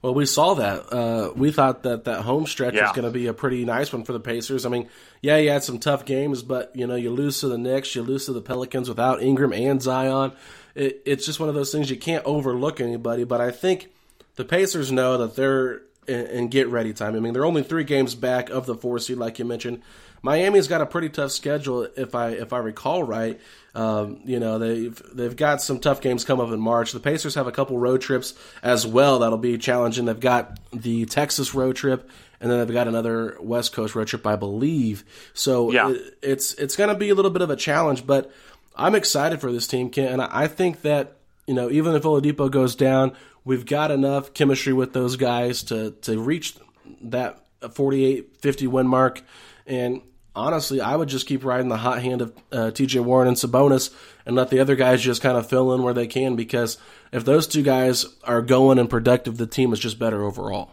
[0.01, 0.93] Well, we saw that.
[0.93, 4.03] Uh, we thought that that home stretch was going to be a pretty nice one
[4.03, 4.63] for the Pacers.
[4.63, 4.87] I mean,
[5.19, 8.03] yeah, you had some tough games, but you know, you lose to the Knicks, you
[8.03, 10.33] lose to the Pelicans without Ingram and Zion.
[10.75, 13.23] It, it's just one of those things you can't overlook anybody.
[13.23, 13.89] But I think
[14.35, 17.15] the Pacers know that they're in, in get ready time.
[17.15, 19.81] I mean, they're only three games back of the four seed, like you mentioned.
[20.21, 23.39] Miami's got a pretty tough schedule, if I if I recall right.
[23.75, 26.93] Um, you know they've they've got some tough games come up in March.
[26.93, 30.05] The Pacers have a couple road trips as well that'll be challenging.
[30.05, 34.25] They've got the Texas road trip, and then they've got another West Coast road trip,
[34.25, 35.03] I believe.
[35.33, 35.91] So Yeah.
[35.91, 38.31] it, it's it's going to be a little bit of a challenge, but
[38.77, 42.03] I'm excited for this team, Kent, and I I think that you know even if
[42.03, 43.11] Oladipo goes down,
[43.43, 46.55] we've got enough chemistry with those guys to to reach
[47.01, 47.41] that
[47.73, 49.21] 48 50 win mark
[49.65, 50.01] and
[50.35, 53.93] honestly i would just keep riding the hot hand of uh, tj warren and sabonis
[54.25, 56.77] and let the other guys just kind of fill in where they can because
[57.11, 60.69] if those two guys are going and productive the team is just better overall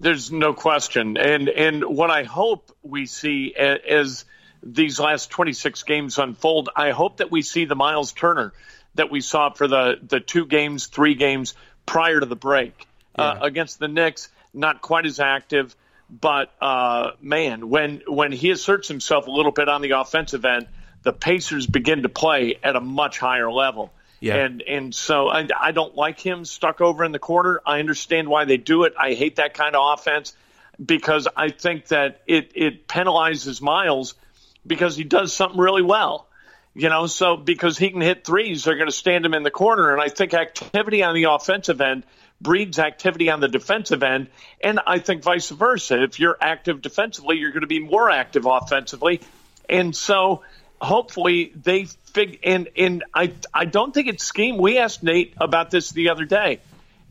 [0.00, 4.24] There's no question, and and what I hope we see as
[4.62, 8.54] these last 26 games unfold, I hope that we see the Miles Turner
[8.94, 12.86] that we saw for the the two games, three games prior to the break
[13.18, 13.42] uh, yeah.
[13.42, 14.30] uh, against the Knicks.
[14.54, 15.76] Not quite as active,
[16.10, 20.66] but uh, man, when when he asserts himself a little bit on the offensive end,
[21.02, 23.92] the Pacers begin to play at a much higher level.
[24.18, 24.36] Yeah.
[24.36, 27.60] And and so I, I don't like him stuck over in the corner.
[27.64, 28.94] I understand why they do it.
[28.98, 30.34] I hate that kind of offense
[30.84, 34.14] because I think that it it penalizes Miles
[34.66, 36.26] because he does something really well.
[36.74, 39.50] You know, so because he can hit threes, they're going to stand him in the
[39.50, 39.92] corner.
[39.92, 42.04] And I think activity on the offensive end
[42.40, 44.28] breeds activity on the defensive end.
[44.62, 46.02] And I think vice versa.
[46.02, 49.20] If you're active defensively, you're going to be more active offensively.
[49.68, 50.42] And so
[50.80, 54.56] hopefully they fig and and I I don't think it's scheme.
[54.58, 56.60] We asked Nate about this the other day,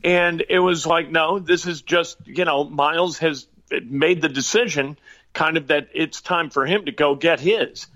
[0.03, 3.47] and it was like, no, this is just you know Miles has
[3.83, 4.97] made the decision,
[5.33, 7.87] kind of that it's time for him to go get his,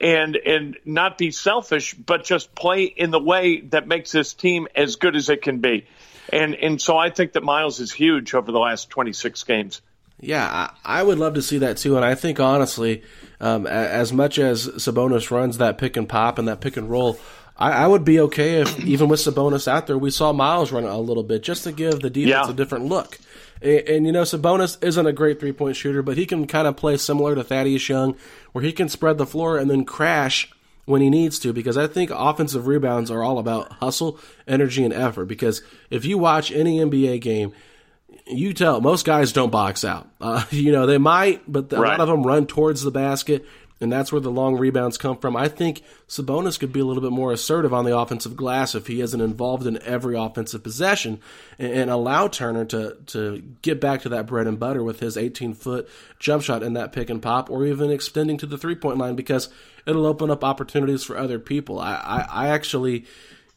[0.00, 4.68] and and not be selfish, but just play in the way that makes this team
[4.74, 5.86] as good as it can be,
[6.30, 9.80] and and so I think that Miles is huge over the last 26 games.
[10.20, 13.02] Yeah, I would love to see that too, and I think honestly
[13.42, 17.18] um, as much as Sabonis runs that pick and pop and that pick and roll,
[17.56, 20.84] I, I, would be okay if even with Sabonis out there, we saw Miles run
[20.84, 22.50] a little bit just to give the defense yeah.
[22.50, 23.18] a different look.
[23.60, 26.68] And, and, you know, Sabonis isn't a great three point shooter, but he can kind
[26.68, 28.16] of play similar to Thaddeus Young,
[28.52, 30.52] where he can spread the floor and then crash
[30.84, 34.92] when he needs to because I think offensive rebounds are all about hustle, energy, and
[34.92, 35.26] effort.
[35.26, 37.52] Because if you watch any NBA game,
[38.26, 40.08] you tell most guys don't box out.
[40.20, 41.98] Uh, you know they might, but a right.
[41.98, 43.46] lot of them run towards the basket,
[43.82, 45.36] and that's where the long rebounds come from.
[45.36, 48.86] I think Sabonis could be a little bit more assertive on the offensive glass if
[48.86, 51.20] he isn't involved in every offensive possession,
[51.58, 55.16] and, and allow Turner to to get back to that bread and butter with his
[55.16, 58.76] 18 foot jump shot in that pick and pop, or even extending to the three
[58.76, 59.48] point line because
[59.86, 61.78] it'll open up opportunities for other people.
[61.78, 63.06] I, I, I actually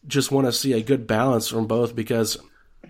[0.08, 2.38] just want to see a good balance from both because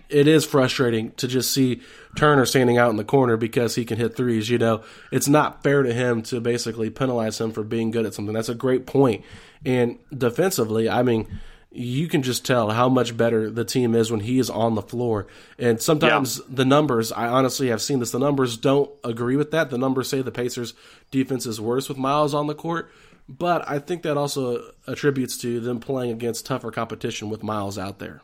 [0.10, 1.82] it is frustrating to just see
[2.16, 4.50] Turner standing out in the corner because he can hit threes.
[4.50, 8.14] You know, it's not fair to him to basically penalize him for being good at
[8.14, 8.34] something.
[8.34, 9.24] That's a great point.
[9.66, 11.28] And defensively, I mean,
[11.72, 14.82] you can just tell how much better the team is when he is on the
[14.82, 15.28] floor.
[15.60, 16.46] And sometimes yeah.
[16.50, 19.70] the numbers, I honestly have seen this, the numbers don't agree with that.
[19.70, 20.74] The numbers say the Pacers'
[21.12, 22.92] defense is worse with Miles on the court.
[23.28, 28.00] But I think that also attributes to them playing against tougher competition with Miles out
[28.00, 28.22] there.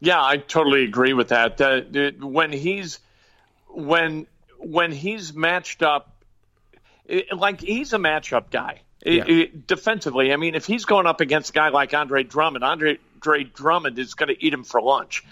[0.00, 1.60] Yeah, I totally agree with that.
[1.60, 1.82] Uh,
[2.20, 3.00] when he's
[3.68, 4.26] when
[4.58, 6.12] when he's matched up,
[7.04, 8.80] it, like he's a matchup guy.
[9.04, 9.24] Yeah.
[9.26, 12.98] It, defensively, I mean, if he's going up against a guy like Andre Drummond, Andre,
[13.16, 15.24] Andre Drummond is going to eat him for lunch.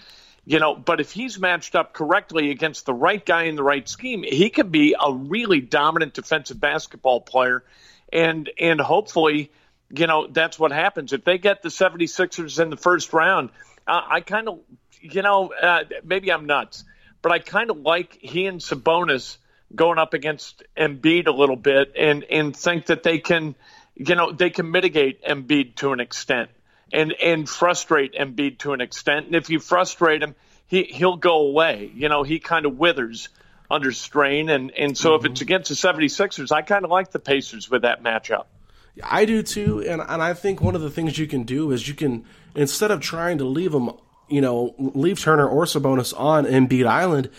[0.45, 3.87] You know, but if he's matched up correctly against the right guy in the right
[3.87, 7.65] scheme, he could be a really dominant defensive basketball player.
[8.13, 9.51] And and hopefully,
[9.89, 11.11] you know, that's what happens.
[11.11, 13.49] If they get the 76ers in the first round,
[13.87, 14.59] uh, I kind of,
[15.01, 16.83] you know, uh, maybe I'm nuts,
[17.21, 19.37] but I kind of like he and Sabonis
[19.73, 23.55] going up against Embiid a little bit and and think that they can,
[23.95, 26.49] you know, they can mitigate Embiid to an extent
[26.91, 29.27] and and frustrate Embiid to an extent.
[29.27, 30.35] And if you frustrate him,
[30.67, 31.91] he he'll go away.
[31.93, 33.29] You know, he kind of withers
[33.69, 34.49] under strain.
[34.49, 35.25] And and so mm-hmm.
[35.25, 38.45] if it's against the 76ers, I kind of like the Pacers with that matchup.
[39.03, 41.87] I do too, and and I think one of the things you can do is
[41.87, 43.91] you can instead of trying to leave them,
[44.27, 47.29] you know, leave Turner or Sabonis on Embiid Island,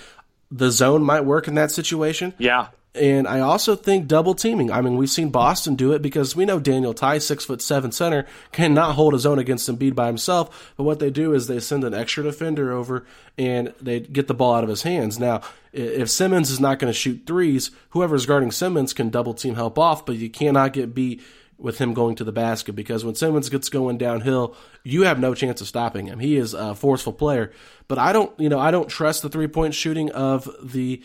[0.50, 2.34] the zone might work in that situation.
[2.38, 2.68] Yeah.
[2.94, 4.72] And I also think double teaming.
[4.72, 7.92] I mean, we've seen Boston do it because we know Daniel Theis, six foot seven
[7.92, 10.72] center, cannot hold a zone against Embiid by himself.
[10.76, 14.34] But what they do is they send an extra defender over and they get the
[14.34, 15.18] ball out of his hands.
[15.18, 15.42] Now,
[15.72, 19.78] if Simmons is not going to shoot threes, whoever's guarding Simmons can double team help
[19.78, 21.22] off, but you cannot get beat
[21.58, 25.34] with him going to the basket because when Simmons gets going downhill, you have no
[25.34, 26.20] chance of stopping him.
[26.20, 27.52] He is a forceful player.
[27.88, 31.02] But I don't, you know, I don't trust the three point shooting of the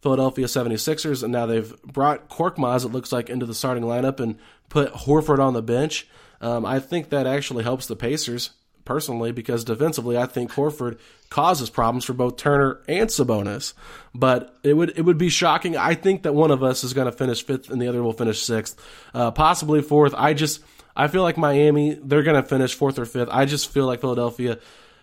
[0.00, 1.22] Philadelphia 76ers.
[1.22, 4.38] And now they've brought Korkmaz, it looks like, into the starting lineup and
[4.68, 6.06] put Horford on the bench.
[6.40, 8.50] Um, I think that actually helps the Pacers
[8.86, 13.74] personally because defensively, I think Horford causes problems for both Turner and Sabonis.
[14.14, 15.76] But it would it would be shocking.
[15.76, 18.14] I think that one of us is going to finish fifth and the other will
[18.14, 18.80] finish sixth,
[19.12, 20.14] uh, possibly fourth.
[20.16, 20.62] I just
[20.96, 23.28] I feel like Miami they're going to finish fourth or fifth.
[23.30, 24.58] I just feel like Philadelphia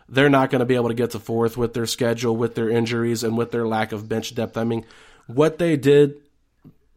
[0.09, 2.69] they're not going to be able to get to fourth with their schedule, with their
[2.69, 4.57] injuries, and with their lack of bench depth.
[4.57, 4.85] I mean,
[5.27, 6.15] what they did.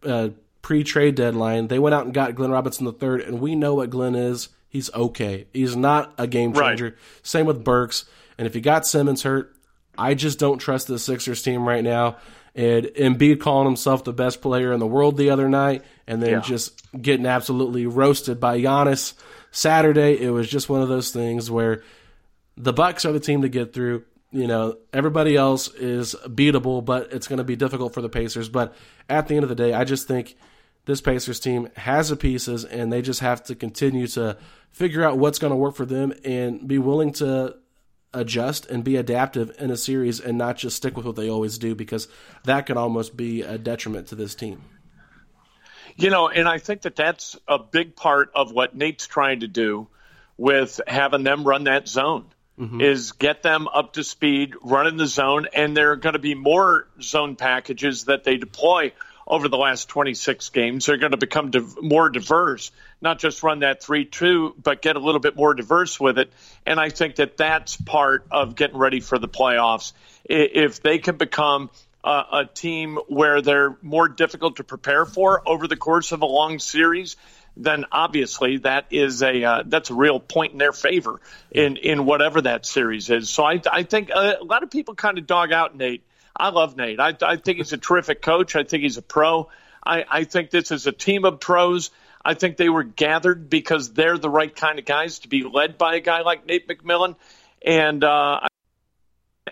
[0.02, 0.28] Uh,
[0.66, 3.88] pre-trade deadline, they went out and got Glenn Robinson the third, and we know what
[3.88, 4.48] Glenn is.
[4.68, 5.46] He's okay.
[5.52, 6.84] He's not a game changer.
[6.86, 6.94] Right.
[7.22, 8.04] Same with Burks.
[8.38, 9.54] And if you got Simmons hurt,
[9.96, 12.16] I just don't trust the Sixers team right now.
[12.54, 16.30] And Embiid calling himself the best player in the world the other night, and then
[16.30, 16.40] Yeah.
[16.40, 19.12] just getting absolutely roasted by Giannis
[19.50, 20.20] Saturday.
[20.20, 21.82] It was just one of those things where
[22.56, 24.04] the Bucks are the team to get through.
[24.32, 28.48] You know, everybody else is beatable, but it's going to be difficult for the Pacers.
[28.48, 28.74] But
[29.08, 30.36] at the end of the day, I just think
[30.86, 34.38] this Pacers team has the pieces, and they just have to continue to
[34.70, 37.56] figure out what's going to work for them and be willing to
[38.14, 41.58] adjust and be adaptive in a series and not just stick with what they always
[41.58, 42.08] do because
[42.44, 44.62] that could almost be a detriment to this team.
[45.96, 49.48] You know, and I think that that's a big part of what Nate's trying to
[49.48, 49.88] do
[50.36, 52.26] with having them run that zone
[52.58, 52.80] mm-hmm.
[52.80, 56.18] is get them up to speed, run in the zone, and there are going to
[56.18, 58.92] be more zone packages that they deploy
[59.26, 60.86] over the last 26 games.
[60.86, 62.70] They're going to become div- more diverse,
[63.00, 66.32] not just run that 3-2, but get a little bit more diverse with it.
[66.64, 69.92] And I think that that's part of getting ready for the playoffs.
[70.24, 71.70] If they can become
[72.04, 76.26] uh, a team where they're more difficult to prepare for over the course of a
[76.26, 77.16] long series,
[77.56, 81.20] then obviously that is a uh, that's a real point in their favor
[81.50, 83.30] in in whatever that series is.
[83.30, 86.04] So I I think uh, a lot of people kind of dog out Nate.
[86.38, 87.00] I love Nate.
[87.00, 88.56] I I think he's a terrific coach.
[88.56, 89.48] I think he's a pro.
[89.84, 91.90] I I think this is a team of pros.
[92.24, 95.78] I think they were gathered because they're the right kind of guys to be led
[95.78, 97.14] by a guy like Nate McMillan.
[97.64, 98.40] And uh,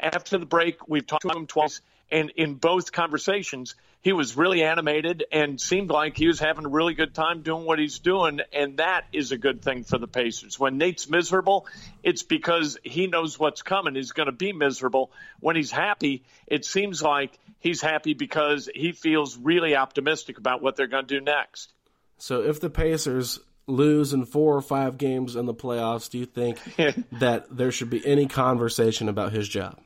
[0.01, 1.81] after the break, we've talked to him twice,
[2.11, 3.75] and in both conversations,
[4.05, 7.65] he was really animated and seemed like he was having a really good time doing
[7.65, 10.61] what he's doing, and that is a good thing for the Pacers.
[10.61, 11.67] When Nate's miserable,
[12.03, 13.95] it's because he knows what's coming.
[13.95, 15.11] He's going to be miserable.
[15.41, 20.77] When he's happy, it seems like he's happy because he feels really optimistic about what
[20.77, 21.73] they're going to do next.
[22.19, 26.27] So if the Pacers lose in four or five games in the playoffs, do you
[26.27, 26.59] think
[27.13, 29.81] that there should be any conversation about his job?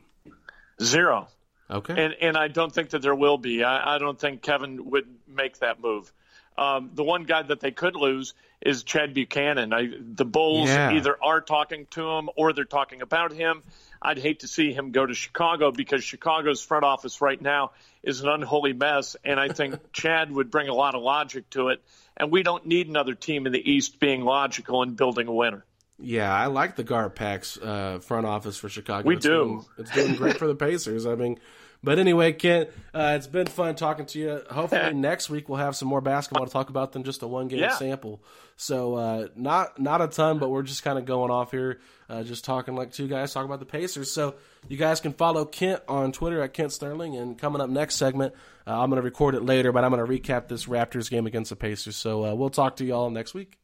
[0.83, 1.29] Zero.
[1.71, 2.05] Okay.
[2.05, 3.63] And and I don't think that there will be.
[3.63, 6.13] I, I don't think Kevin would make that move.
[6.57, 9.73] Um, the one guy that they could lose is Chad Buchanan.
[9.73, 10.91] I, the Bulls Yeah.
[10.93, 13.63] either are talking to him or they're talking about him.
[14.03, 18.21] I'd hate to see him go to Chicago because Chicago's front office right now is
[18.23, 21.81] an unholy mess, and I think Chad would bring a lot of logic to it.
[22.17, 25.65] And we don't need another team in the East being logical and building a winner.
[26.01, 29.07] Yeah, I like the GarPax uh, front office for Chicago.
[29.07, 29.31] We it's do.
[29.31, 31.07] Doing, it's doing great for the Pacers.
[31.07, 31.39] I mean,
[31.83, 34.43] but anyway, Kent, uh, it's been fun talking to you.
[34.51, 37.49] Hopefully next week we'll have some more basketball to talk about than just a one
[37.49, 37.77] game Yeah.
[37.77, 38.23] sample.
[38.57, 42.23] So uh, not not a ton, but we're just kind of going off here, uh,
[42.23, 44.11] just talking like two guys talking about the Pacers.
[44.13, 44.37] So
[44.69, 47.17] you guys can follow Kent on Twitter at Kent Sterling.
[47.17, 48.35] And coming up next segment,
[48.67, 51.27] uh, I'm going to record it later, but I'm going to recap this Raptors game
[51.27, 51.97] against the Pacers.
[51.97, 53.59] So uh, we'll talk to you all next week.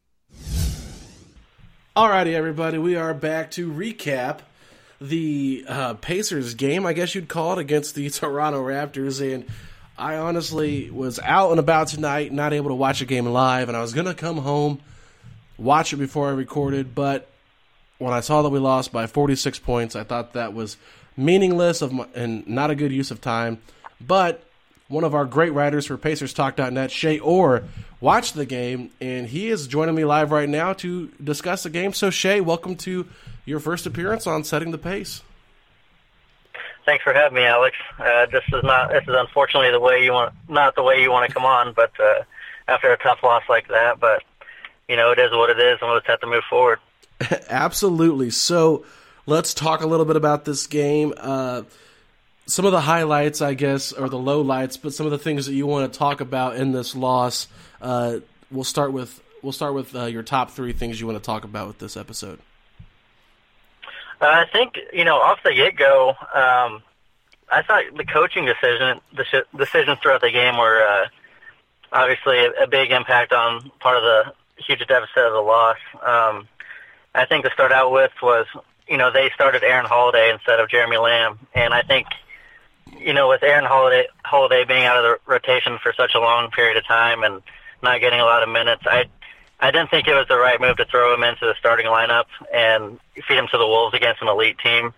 [1.95, 4.39] Alrighty, everybody, we are back to recap
[4.99, 9.21] the uh, Pacers game, I guess you'd call it, against the Toronto Raptors.
[9.21, 9.45] And
[9.97, 13.77] I honestly was out and about tonight, not able to watch a game live, and
[13.77, 14.81] I was going to come home,
[15.57, 17.29] watch it before I recorded, but
[17.97, 20.75] when I saw that we lost by 46 points, I thought that was
[21.15, 23.61] meaningless of my, and not a good use of time.
[24.05, 24.43] But
[24.87, 27.63] one of our great writers for PacersTalk.net, Shay Orr,
[27.99, 31.93] watched the game, and he is joining me live right now to discuss the game.
[31.93, 33.07] So, Shay, welcome to
[33.45, 35.21] your first appearance on Setting the Pace.
[36.85, 37.75] Thanks for having me, Alex.
[37.97, 41.11] Uh, this is not this is unfortunately the way you want not the way you
[41.11, 42.21] want to come on, but uh,
[42.67, 44.21] after a tough loss like that, but
[44.87, 46.77] you know it is what it is, and we'll just have to move forward.
[47.49, 48.29] Absolutely.
[48.29, 48.85] So
[49.25, 51.11] let's talk a little bit about this game.
[51.17, 51.63] Uh,
[52.45, 55.47] some of the highlights, I guess, or the low lights, but some of the things
[55.47, 57.47] that you want to talk about in this loss.
[57.81, 58.19] Uh,
[58.51, 61.43] we'll start with we'll start with uh, your top three things you want to talk
[61.43, 62.39] about with this episode.
[64.21, 66.81] Uh, I think you know off the get go, um,
[67.51, 71.07] I thought the coaching decision deci- decisions throughout the game were uh,
[71.91, 74.33] obviously a, a big impact on part of the
[74.63, 75.77] huge deficit of the loss.
[75.95, 76.47] Um,
[77.13, 78.45] I think to start out with was
[78.87, 82.07] you know they started Aaron Holiday instead of Jeremy Lamb, and I think
[82.99, 86.51] you know with Aaron Holiday Holiday being out of the rotation for such a long
[86.51, 87.41] period of time and
[87.83, 89.05] not getting a lot of minutes, I
[89.59, 92.25] I didn't think it was the right move to throw him into the starting lineup
[92.53, 94.93] and feed him to the wolves against an elite team.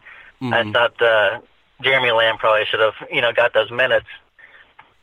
[0.53, 1.39] I thought uh,
[1.81, 4.05] Jeremy Lamb probably should have, you know, got those minutes.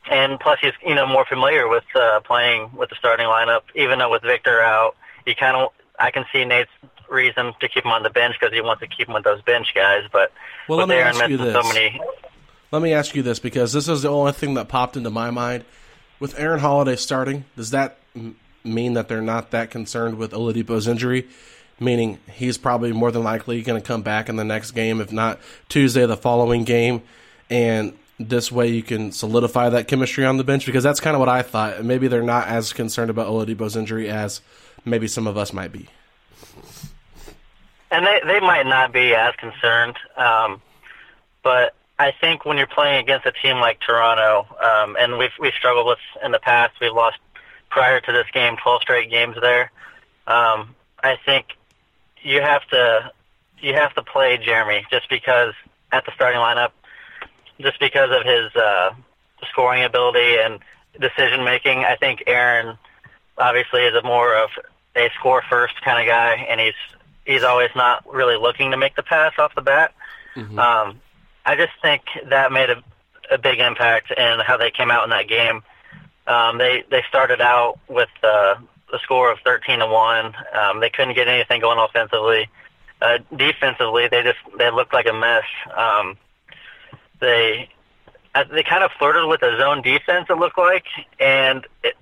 [0.09, 3.61] And plus, he's you know more familiar with uh, playing with the starting lineup.
[3.75, 5.69] Even though with Victor out, he kind of
[5.99, 6.69] I can see Nate's
[7.09, 9.41] reason to keep him on the bench because he wants to keep him with those
[9.41, 10.03] bench guys.
[10.11, 10.31] But
[10.67, 11.99] Well, with let me Aaron ask you missing so many,
[12.75, 15.31] Let me ask you this because this is the only thing that popped into my
[15.31, 15.63] mind.
[16.19, 20.85] With Aaron Holiday starting, does that m- mean that they're not that concerned with Oladipo's
[20.85, 21.25] injury?
[21.79, 25.13] Meaning he's probably more than likely going to come back in the next game, if
[25.13, 27.01] not Tuesday, the following game.
[27.49, 30.65] And this way you can solidify that chemistry on the bench?
[30.65, 31.81] Because that's kind of what I thought.
[31.81, 34.41] Maybe they're not as concerned about Oladipo's injury as
[34.83, 35.87] maybe some of us might be.
[37.89, 40.61] And they they might not be as concerned, um,
[41.41, 45.53] but I think when you're playing against a team like Toronto, um, and we've we've
[45.53, 47.17] struggled with in the past, we've lost
[47.69, 49.71] prior to this game 12 straight games there.
[50.27, 51.47] Um, I think
[52.21, 53.11] you have to
[53.59, 55.53] you have to play Jeremy just because
[55.91, 56.71] at the starting lineup,
[57.59, 58.93] just because of his uh,
[59.51, 60.59] scoring ability and
[60.99, 61.79] decision making.
[61.79, 62.77] I think Aaron
[63.37, 64.49] obviously is a more of
[64.95, 66.73] a score first kind of guy, and he's
[67.25, 69.93] he's always not really looking to make the pass off the bat.
[70.35, 70.59] Mm-hmm.
[70.59, 71.01] Um,
[71.45, 72.83] I just think that made a,
[73.31, 75.61] a big impact in how they came out in that game.
[76.27, 78.55] Um, they they started out with uh,
[78.93, 80.33] a score of thirteen to one.
[80.59, 82.49] Um, they couldn't get anything going offensively.
[83.01, 85.43] Uh, defensively, they just they looked like a mess.
[85.75, 86.17] Um,
[87.19, 87.69] they
[88.33, 90.27] uh, they kind of flirted with a zone defense.
[90.29, 90.85] It looked like,
[91.19, 91.95] and it,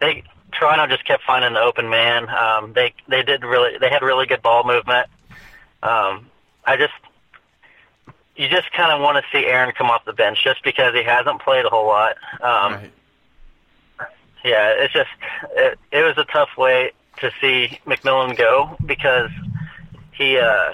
[0.00, 2.28] they Toronto just kept finding the open man.
[2.28, 5.06] Um, they they did really they had really good ball movement.
[5.82, 6.28] Um,
[6.66, 6.92] I just
[8.36, 11.02] you just kind of want to see Aaron come off the bench just because he
[11.02, 12.16] hasn't played a whole lot.
[12.40, 12.90] Um, right.
[14.44, 15.10] Yeah, it's just
[15.50, 19.30] it, it was a tough way to see McMillan go because
[20.12, 20.38] he.
[20.38, 20.72] uh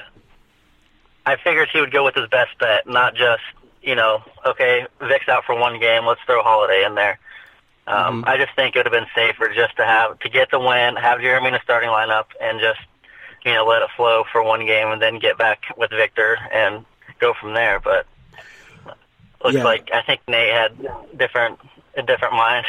[1.28, 3.42] I figured he would go with his best bet, not just
[3.86, 7.18] you know, okay, Vic's out for one game, let's throw Holiday in there.
[7.86, 8.28] Um, mm-hmm.
[8.28, 10.96] I just think it would have been safer just to have to get the win,
[10.96, 12.80] have Jeremy in the starting lineup, and just
[13.44, 16.84] you know let it flow for one game, and then get back with Victor and
[17.20, 17.80] go from there.
[17.80, 18.06] But
[19.42, 19.64] looks yeah.
[19.64, 21.58] like I think Nate had different
[21.96, 22.66] a different mind.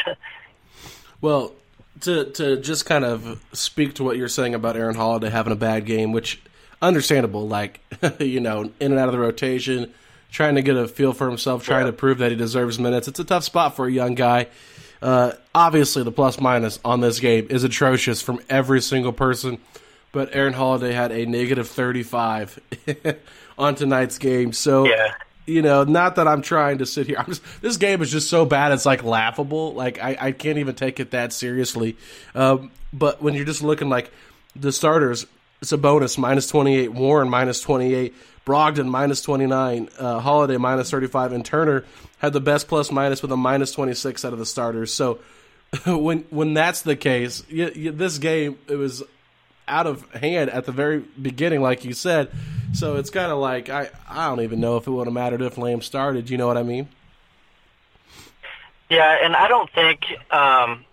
[1.20, 1.52] well,
[2.00, 5.56] to to just kind of speak to what you're saying about Aaron Holiday having a
[5.56, 6.40] bad game, which
[6.80, 7.80] understandable, like
[8.20, 9.92] you know, in and out of the rotation,
[10.30, 11.90] trying to get a feel for himself, trying yeah.
[11.90, 13.08] to prove that he deserves minutes.
[13.08, 14.48] It's a tough spot for a young guy.
[15.00, 19.58] Uh, obviously, the plus minus on this game is atrocious from every single person,
[20.12, 22.58] but Aaron Holiday had a negative 35
[23.58, 24.52] on tonight's game.
[24.52, 25.14] So, yeah.
[25.46, 27.18] you know, not that I'm trying to sit here.
[27.18, 29.74] I'm just, this game is just so bad, it's like laughable.
[29.74, 31.96] Like, I, I can't even take it that seriously.
[32.34, 34.10] Um, but when you're just looking like
[34.56, 35.26] the starters,
[35.60, 38.14] it's Sabonis minus 28, Warren minus 28,
[38.46, 41.84] Brogdon minus 29, uh, Holiday minus 35, and Turner
[42.18, 44.92] had the best plus minus with a minus 26 out of the starters.
[44.92, 45.18] So
[45.86, 49.02] when when that's the case, you, you, this game it was
[49.68, 52.30] out of hand at the very beginning, like you said.
[52.74, 55.42] So it's kind of like I I don't even know if it would have mattered
[55.42, 56.30] if Lamb started.
[56.30, 56.88] You know what I mean?
[58.90, 60.00] Yeah, and I don't think
[60.30, 60.84] um,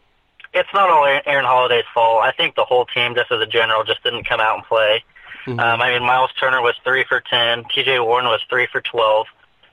[0.54, 2.24] it's not all Aaron Holiday's fault.
[2.24, 5.04] I think the whole team, just as a general, just didn't come out and play.
[5.46, 5.60] Mm-hmm.
[5.60, 7.66] Um, I mean, Miles Turner was three for ten.
[7.74, 8.00] T.J.
[8.00, 9.28] Warren was three for twelve.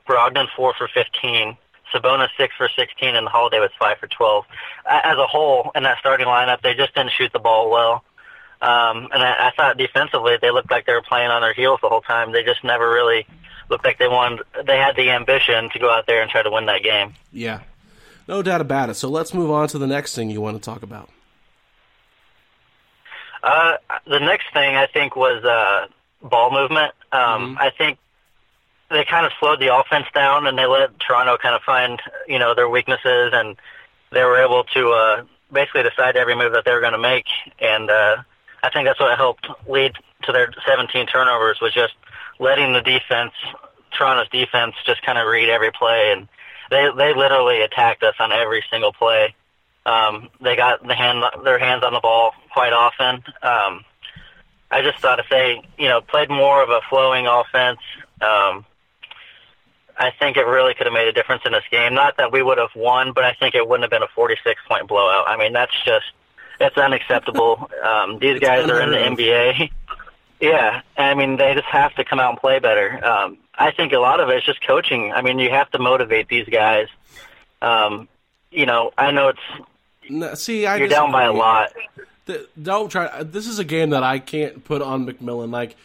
[0.06, 1.56] Brogdon four for fifteen.
[1.92, 4.44] Sabonis six for sixteen, and Holiday was five for twelve.
[4.88, 8.04] As a whole, in that starting lineup, they just didn't shoot the ball well.
[8.62, 11.80] Um, and I, I thought defensively they looked like they were playing on their heels
[11.82, 12.30] the whole time.
[12.30, 13.26] They just never really
[13.68, 14.46] looked like they wanted.
[14.64, 17.14] They had the ambition to go out there and try to win that game.
[17.32, 17.60] Yeah,
[18.28, 18.94] no doubt about it.
[18.94, 21.10] So let's move on to the next thing you want to talk about.
[23.42, 25.88] Uh, the next thing I think was uh,
[26.22, 26.92] ball movement.
[27.10, 27.58] Um, mm-hmm.
[27.58, 27.98] I think
[28.90, 32.38] they kind of slowed the offense down and they let Toronto kind of find you
[32.38, 33.56] know their weaknesses and
[34.10, 37.26] they were able to uh, basically decide every move that they were going to make
[37.58, 38.16] and uh,
[38.62, 39.92] I think that's what helped lead
[40.24, 41.94] to their 17 turnovers was just
[42.38, 43.32] letting the defense,
[43.96, 46.28] Toronto's defense, just kind of read every play, and
[46.70, 49.34] they they literally attacked us on every single play.
[49.84, 53.16] Um, they got the hand their hands on the ball quite often.
[53.42, 53.84] Um,
[54.70, 57.80] I just thought if they you know played more of a flowing offense,
[58.20, 58.64] um,
[59.98, 61.94] I think it really could have made a difference in this game.
[61.94, 64.60] Not that we would have won, but I think it wouldn't have been a 46
[64.68, 65.28] point blowout.
[65.28, 66.06] I mean that's just
[66.62, 67.68] that's unacceptable.
[67.84, 69.70] Um, these it's guys are in the NBA.
[70.40, 73.04] yeah, I mean they just have to come out and play better.
[73.04, 75.12] Um, I think a lot of it is just coaching.
[75.12, 76.86] I mean, you have to motivate these guys.
[77.60, 78.08] Um,
[78.50, 79.66] you know, I know it's
[80.08, 81.72] no, see, I you're down by a lot.
[82.26, 83.24] The, don't try.
[83.24, 85.50] This is a game that I can't put on McMillan.
[85.50, 85.76] Like,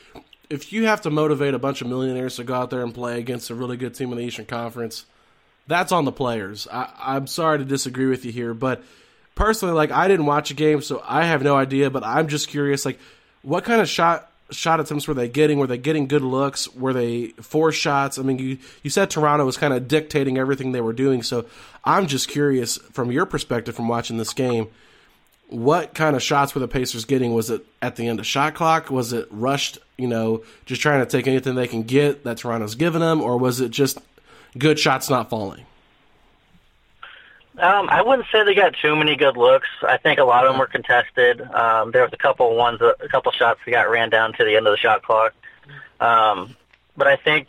[0.49, 3.19] if you have to motivate a bunch of millionaires to go out there and play
[3.19, 5.05] against a really good team in the Eastern Conference,
[5.65, 6.67] that's on the players.
[6.71, 8.83] I, I'm sorry to disagree with you here, but
[9.37, 11.89] personally, like I didn't watch a game, so I have no idea.
[11.89, 12.99] But I'm just curious, like
[13.43, 15.59] what kind of shot shot attempts were they getting?
[15.59, 16.67] Were they getting good looks?
[16.73, 18.17] Were they four shots?
[18.17, 21.45] I mean, you you said Toronto was kind of dictating everything they were doing, so
[21.85, 24.67] I'm just curious from your perspective from watching this game.
[25.49, 27.33] What kind of shots were the Pacers getting?
[27.33, 28.89] Was it at the end of shot clock?
[28.91, 29.77] Was it rushed?
[29.97, 33.37] You know, just trying to take anything they can get that Toronto's given them, or
[33.37, 33.97] was it just
[34.57, 35.65] good shots not falling?
[37.59, 39.67] Um, I wouldn't say they got too many good looks.
[39.81, 41.41] I think a lot of them were contested.
[41.41, 44.55] Um, there was a couple ones, a couple shots that got ran down to the
[44.55, 45.33] end of the shot clock.
[45.99, 46.55] Um,
[46.95, 47.47] but I think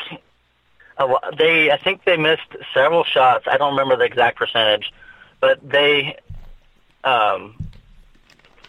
[0.97, 3.45] a lot, they, I think they missed several shots.
[3.47, 4.93] I don't remember the exact percentage,
[5.41, 6.17] but they,
[7.05, 7.55] um,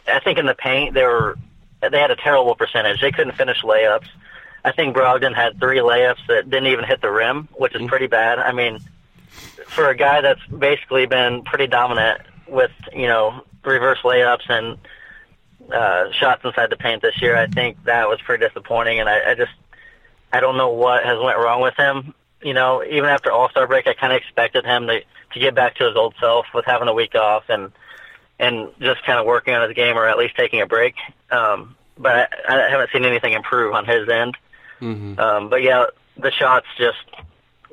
[0.07, 1.37] I think in the paint they were,
[1.79, 2.99] they had a terrible percentage.
[2.99, 4.07] They couldn't finish layups.
[4.65, 8.07] I think Brogdon had three layups that didn't even hit the rim, which is pretty
[8.07, 8.39] bad.
[8.39, 8.79] I mean
[9.69, 14.77] for a guy that's basically been pretty dominant with you know reverse layups and
[15.71, 19.31] uh, shots inside the paint this year, I think that was pretty disappointing, and I,
[19.31, 19.51] I just
[20.31, 22.13] I don't know what has went wrong with him.
[22.41, 25.01] You know, even after All Star break, I kind of expected him to
[25.33, 27.71] to get back to his old self with having a week off and
[28.39, 30.95] and just kind of working on his game or at least taking a break.
[31.29, 34.37] Um, but I, I haven't seen anything improve on his end.
[34.79, 35.19] Mm-hmm.
[35.19, 36.97] Um, but yeah, the shots just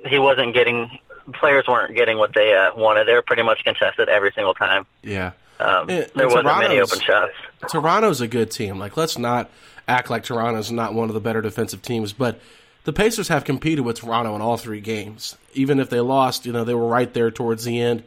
[0.06, 0.98] he wasn't getting
[1.34, 3.06] players weren't getting what they uh, wanted.
[3.06, 4.86] They were pretty much contested every single time.
[5.02, 5.32] Yeah.
[5.58, 7.32] Um, And- there and wasn't many Toronto's- open shots.
[7.70, 8.78] Toronto's a good team.
[8.78, 9.50] Like, let's not
[9.88, 12.38] act like Toronto's not one of the better defensive teams, but
[12.84, 15.36] the Pacers have competed with Toronto in all three games.
[15.54, 18.02] Even if they lost, you know, they were right there towards the end.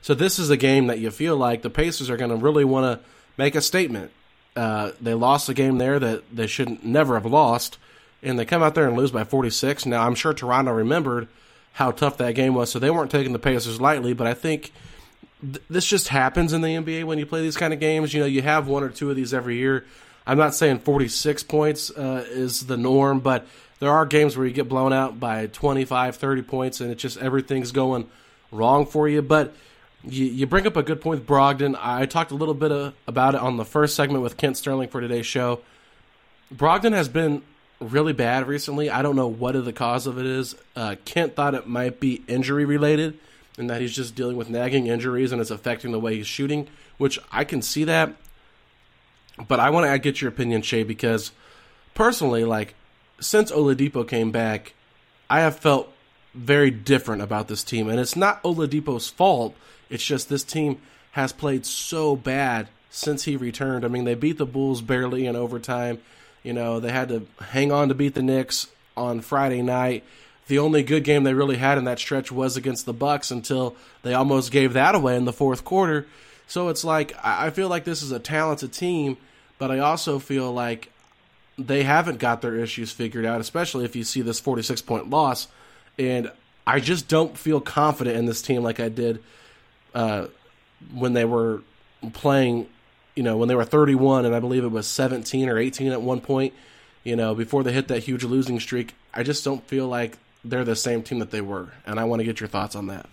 [0.00, 2.64] So this is a game that you feel like the Pacers are going to really
[2.64, 3.06] want to
[3.36, 4.10] make a statement.
[4.56, 7.78] Uh, they lost a game there that they shouldn't never have lost,
[8.22, 9.86] and they come out there and lose by 46.
[9.86, 11.28] Now, I'm sure Toronto remembered
[11.72, 14.72] how tough that game was, so they weren't taking the Pacers lightly, but I think
[15.40, 18.12] th- this just happens in the NBA when you play these kind of games.
[18.12, 19.84] You know, you have one or two of these every year.
[20.26, 23.46] I'm not saying 46 points uh, is the norm, but
[23.80, 27.18] there are games where you get blown out by 25, 30 points, and it's just
[27.18, 28.08] everything's going
[28.52, 29.22] wrong for you.
[29.22, 29.54] But
[30.04, 31.76] you, you bring up a good point with Brogdon.
[31.80, 34.88] I talked a little bit uh about it on the first segment with Kent Sterling
[34.88, 35.60] for today's show.
[36.54, 37.42] Brogdon has been
[37.82, 38.90] really bad recently.
[38.90, 40.54] I don't know what the cause of it is.
[40.76, 43.18] Uh, Kent thought it might be injury related
[43.58, 46.68] and that he's just dealing with nagging injuries and it's affecting the way he's shooting,
[46.98, 48.14] which I can see that.
[49.48, 51.32] But I want to get your opinion, Shay, because
[51.94, 52.74] personally, like
[53.20, 54.74] since Oladipo came back,
[55.28, 55.92] I have felt
[56.34, 59.54] very different about this team, and it's not Oladipo's fault.
[59.90, 60.80] It's just this team
[61.12, 63.84] has played so bad since he returned.
[63.84, 66.00] I mean, they beat the Bulls barely in overtime.
[66.42, 68.66] You know, they had to hang on to beat the Knicks
[68.96, 70.04] on Friday night.
[70.48, 73.76] The only good game they really had in that stretch was against the Bucks until
[74.02, 76.06] they almost gave that away in the fourth quarter.
[76.46, 79.16] So it's like I feel like this is a talented team,
[79.58, 80.90] but I also feel like
[81.58, 85.48] they haven't got their issues figured out, especially if you see this 46 point loss.
[85.98, 86.30] And
[86.66, 89.22] I just don't feel confident in this team like I did
[89.94, 90.26] uh,
[90.92, 91.62] when they were
[92.12, 92.66] playing,
[93.14, 96.02] you know, when they were 31 and I believe it was 17 or 18 at
[96.02, 96.54] one point,
[97.04, 98.94] you know, before they hit that huge losing streak.
[99.12, 101.68] I just don't feel like they're the same team that they were.
[101.86, 103.06] And I want to get your thoughts on that.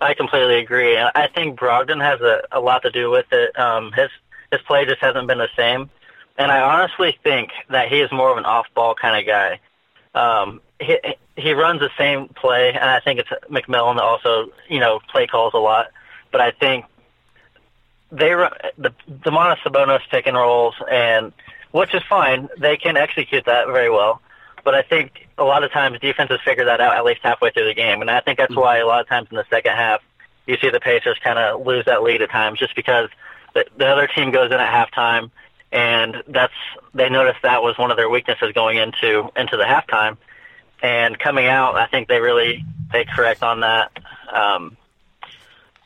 [0.00, 0.96] I completely agree.
[0.98, 3.58] I think Brogdon has a, a lot to do with it.
[3.58, 4.08] Um, his
[4.50, 5.90] his play just hasn't been the same,
[6.38, 9.60] and I honestly think that he is more of an off-ball kind of guy.
[10.14, 10.98] Um, he
[11.36, 15.26] he runs the same play, and I think it's McMillan that also you know play
[15.26, 15.88] calls a lot.
[16.32, 16.86] But I think
[18.12, 21.32] they run the Domantas Sabonis pick and rolls, and
[21.72, 22.48] which is fine.
[22.58, 24.20] They can execute that very well.
[24.64, 27.66] But I think a lot of times defenses figure that out at least halfway through
[27.66, 30.02] the game, and I think that's why a lot of times in the second half
[30.46, 33.08] you see the Pacers kind of lose that lead at times, just because
[33.54, 35.30] the, the other team goes in at halftime,
[35.72, 36.52] and that's
[36.92, 40.16] they noticed that was one of their weaknesses going into into the halftime,
[40.82, 43.92] and coming out, I think they really they correct on that.
[44.32, 44.76] Um,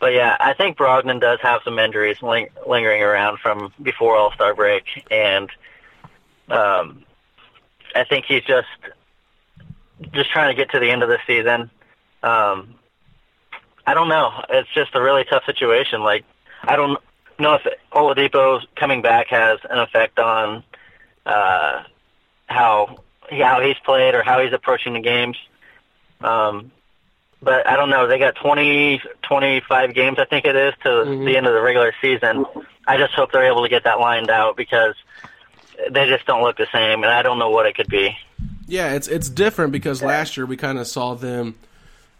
[0.05, 4.30] but yeah, I think Brogdon does have some injuries ling- lingering around from before All
[4.32, 5.48] Star break, and
[6.50, 7.07] um,
[7.96, 8.68] I think he's just
[10.12, 11.70] just trying to get to the end of the season.
[12.22, 12.74] Um,
[13.86, 14.44] I don't know.
[14.50, 16.02] It's just a really tough situation.
[16.02, 16.26] Like
[16.64, 17.00] I don't
[17.38, 20.64] know if Oladipo coming back has an effect on
[21.24, 21.82] uh,
[22.44, 22.98] how
[23.30, 25.38] how he's played or how he's approaching the games.
[26.20, 26.72] Um,
[27.45, 28.07] but I don't know.
[28.07, 31.92] They got 20, 25 games, I think it is, to the end of the regular
[32.01, 32.45] season.
[32.86, 34.95] I just hope they're able to get that lined out because
[35.90, 38.16] they just don't look the same, and I don't know what it could be.
[38.66, 41.57] Yeah, it's it's different because last year we kind of saw them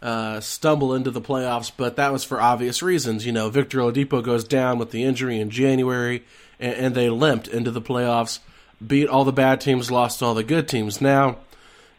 [0.01, 3.25] uh, stumble into the playoffs, but that was for obvious reasons.
[3.25, 6.23] You know, Victor Oladipo goes down with the injury in January,
[6.59, 8.39] and, and they limped into the playoffs,
[8.85, 11.01] beat all the bad teams, lost all the good teams.
[11.01, 11.37] Now,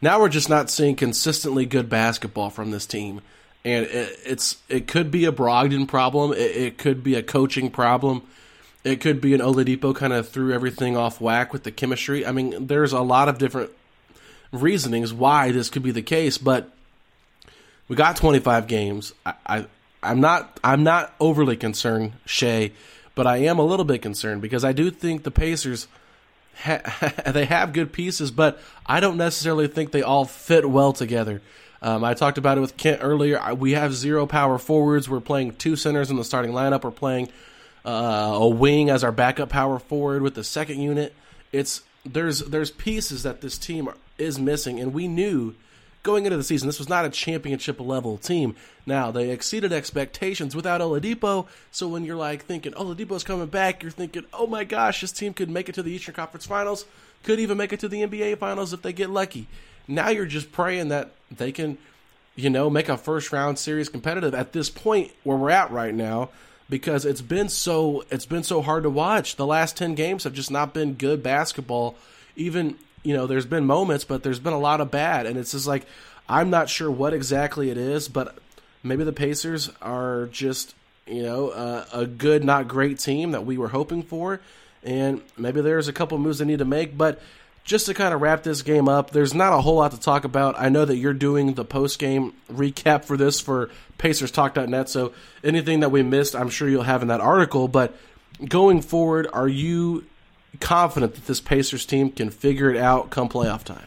[0.01, 3.21] now we're just not seeing consistently good basketball from this team,
[3.65, 7.71] and it, it's it could be a Brogdon problem, it, it could be a coaching
[7.71, 8.23] problem.
[8.85, 12.25] It could be an Oladipo kind of threw everything off whack with the chemistry.
[12.25, 13.71] I mean, there's a lot of different
[14.53, 16.71] reasonings why this could be the case, but
[17.89, 19.13] We got 25 games.
[19.25, 19.67] I, I
[20.03, 22.73] I'm not I'm not overly concerned, Shay,
[23.15, 25.89] but I am a little bit concerned because I do think the Pacers
[26.57, 31.43] ha- they have good pieces, but I don't necessarily think they all fit well together.
[31.83, 33.55] Um, I talked about it with Kent earlier.
[33.55, 35.09] We have zero power forwards.
[35.09, 36.85] We're playing two centers in the starting lineup.
[36.85, 37.29] We're playing
[37.85, 41.15] uh, a wing as our backup power forward with the second unit.
[41.53, 43.89] It's there's there's pieces that this team
[44.19, 45.55] is missing, and we knew
[46.07, 48.55] going into the season this was not a championship level team.
[48.87, 51.49] Now they exceeded expectations without Oladipo.
[51.73, 55.35] So when you're like thinking Oladipo's coming back, you're thinking, oh my gosh, this team
[55.35, 56.87] could make it to the Eastern Conference Finals,
[57.25, 59.49] could even make it to the NBA Finals if they get lucky.
[59.89, 61.77] Now you're just praying that they can,
[62.37, 65.95] you know, make a first round series competitive at this point where we're at right
[65.95, 66.31] now
[66.71, 69.35] because it's been so it's been so hard to watch.
[69.35, 71.97] The last 10 games have just not been good basketball.
[72.37, 72.77] Even,
[73.07, 75.67] you know, there's been moments, but there's been a lot of bad and it's just
[75.67, 75.87] like
[76.29, 78.37] I'm not sure what exactly it is, but
[78.83, 80.75] maybe the Pacers are just,
[81.07, 84.41] you know, uh, a good not great team that we were hoping for
[84.83, 87.23] and maybe there's a couple moves they need to make, but
[87.63, 90.25] just to kind of wrap this game up, there's not a whole lot to talk
[90.25, 90.55] about.
[90.59, 95.13] I know that you're doing the post game recap for this for PacersTalk.net, so
[95.45, 97.67] anything that we missed, I'm sure you'll have in that article.
[97.67, 97.95] But
[98.49, 100.05] going forward, are you
[100.57, 103.87] confident that this Pacers team can figure it out come playoff time?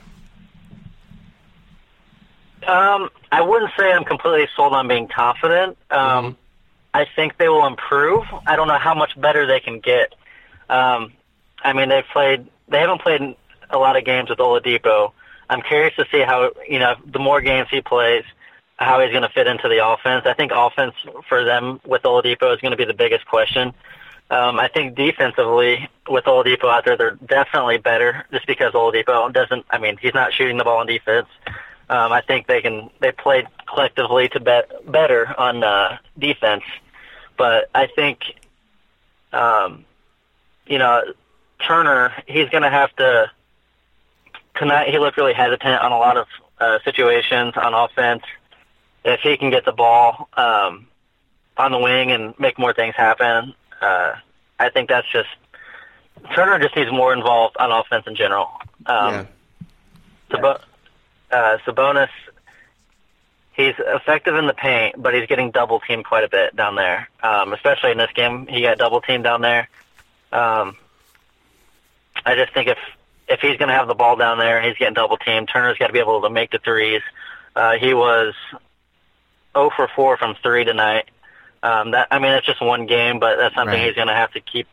[2.67, 5.77] Um, I wouldn't say I'm completely sold on being confident.
[5.89, 6.33] Um, mm-hmm.
[6.93, 8.23] I think they will improve.
[8.45, 10.13] I don't know how much better they can get.
[10.69, 11.13] Um,
[11.63, 12.47] I mean, they've played.
[12.67, 13.35] They haven't played
[13.69, 15.11] a lot of games with Oladipo.
[15.49, 18.23] I'm curious to see how you know the more games he plays,
[18.77, 20.25] how he's going to fit into the offense.
[20.25, 20.95] I think offense
[21.27, 23.73] for them with Oladipo is going to be the biggest question.
[24.31, 29.65] Um, I think defensively with Oladipo out there, they're definitely better just because Oladipo doesn't.
[29.69, 31.27] I mean, he's not shooting the ball on defense.
[31.89, 32.91] Um, I think they can.
[32.99, 36.63] They played collectively to bet better on uh, defense,
[37.37, 38.19] but I think,
[39.33, 39.85] um,
[40.67, 41.01] you know,
[41.65, 43.31] Turner, he's going to have to
[44.59, 46.27] tonight he looked really hesitant on a lot of
[46.59, 48.23] uh, situations on offense.
[49.03, 50.87] If he can get the ball um,
[51.57, 54.13] on the wing and make more things happen, uh,
[54.59, 55.29] I think that's just
[56.35, 58.49] Turner just needs more involved on offense in general.
[58.85, 59.25] Um, yeah.
[60.31, 60.61] Sab-
[61.31, 62.09] uh, Sabonis,
[63.53, 67.09] he's effective in the paint, but he's getting double teamed quite a bit down there.
[67.23, 69.69] Um, especially in this game, he got double teamed down there.
[70.31, 70.75] Um,
[72.25, 72.77] I just think if
[73.27, 75.77] if he's going to have the ball down there and he's getting double teamed, Turner's
[75.77, 77.01] got to be able to make the threes.
[77.55, 78.33] Uh, he was
[79.53, 81.09] 0 for 4 from three tonight.
[81.61, 83.87] Um, that I mean, that's just one game, but that's something right.
[83.87, 84.67] he's going to have to keep,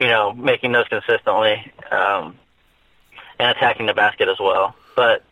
[0.00, 2.36] you know, making those consistently um,
[3.38, 4.74] and attacking the basket as well.
[4.94, 5.24] But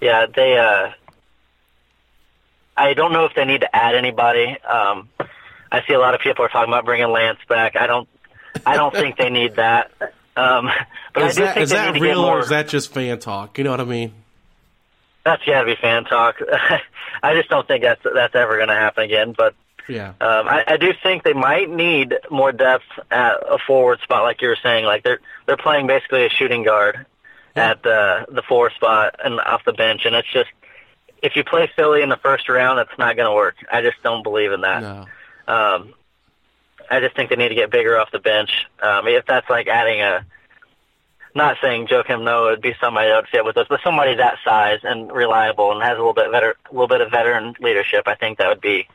[0.00, 0.58] yeah, they.
[0.58, 0.92] Uh,
[2.76, 4.56] I don't know if they need to add anybody.
[4.62, 5.10] Um,
[5.70, 7.76] I see a lot of people are talking about bringing Lance back.
[7.76, 8.08] I don't.
[8.64, 9.90] I don't think they need that.
[10.36, 10.70] Um,
[11.14, 12.38] but is I do that, think is they that need to real get more.
[12.38, 13.58] or is that just fan talk?
[13.58, 14.14] You know what I mean?
[15.24, 16.36] That's got to be fan talk.
[17.22, 19.34] I just don't think that's that's ever going to happen again.
[19.36, 19.54] But
[19.90, 24.22] yeah, um, I, I do think they might need more depth at a forward spot,
[24.22, 24.84] like you were saying.
[24.84, 27.04] Like they're they're playing basically a shooting guard
[27.56, 27.70] Yeah.
[27.70, 30.50] at the the four spot and off the bench, and it's just
[31.22, 33.56] if you play Philly in the first round, that's not going to work.
[33.70, 34.80] I just don't believe in that.
[34.82, 35.06] no.
[35.54, 35.94] Um,
[36.90, 38.50] I just think they need to get bigger off the bench.
[38.80, 40.24] Um, if that's like adding a,
[41.34, 44.38] not saying Joakim Noah would be somebody that would fit with us, but somebody that
[44.44, 48.04] size and reliable and has a little bit better, a little bit of veteran leadership,
[48.06, 48.88] I think that would be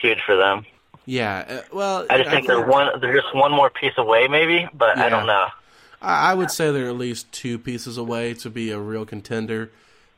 [0.00, 0.64] huge for them.
[1.06, 1.44] Yeah.
[1.48, 4.98] Uh, well, I just think they're one, they're just one more piece away, maybe, but
[4.98, 5.46] I don't know.
[6.02, 9.70] I I would say they're at least two pieces away to be a real contender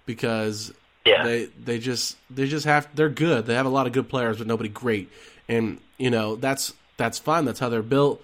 [0.07, 0.73] because
[1.07, 1.23] Yeah.
[1.25, 3.47] they they just they just have they're good.
[3.47, 5.11] They have a lot of good players, but nobody great.
[5.49, 7.45] And you know that's that's fine.
[7.45, 8.23] That's how they're built.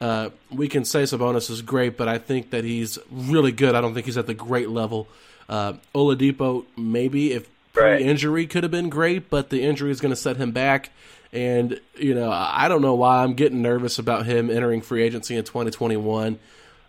[0.00, 3.74] Uh, we can say Sabonis is great, but I think that he's really good.
[3.74, 5.06] I don't think he's at the great level.
[5.48, 7.98] Uh, Oladipo maybe if Right.
[7.98, 10.90] pre-injury could have been great, but the injury is going to set him back.
[11.32, 15.36] And you know I don't know why I'm getting nervous about him entering free agency
[15.36, 16.38] in 2021.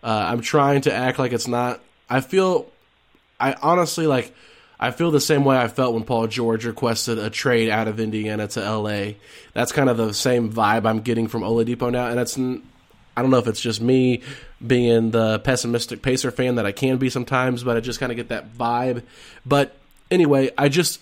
[0.03, 1.79] Uh, I'm trying to act like it's not.
[2.09, 2.69] I feel,
[3.39, 4.35] I honestly like,
[4.77, 8.01] I feel the same way I felt when Paul George requested a trade out of
[8.01, 9.13] Indiana to LA.
[9.53, 12.37] That's kind of the same vibe I'm getting from Oladipo now, and it's.
[13.15, 14.23] I don't know if it's just me
[14.65, 18.15] being the pessimistic Pacer fan that I can be sometimes, but I just kind of
[18.15, 19.03] get that vibe.
[19.45, 19.77] But
[20.13, 21.01] anyway, I just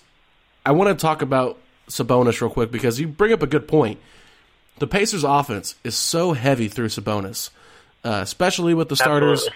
[0.64, 1.58] I want to talk about
[1.88, 4.00] Sabonis real quick because you bring up a good point.
[4.78, 7.50] The Pacers' offense is so heavy through Sabonis,
[8.02, 9.48] uh, especially with the starters.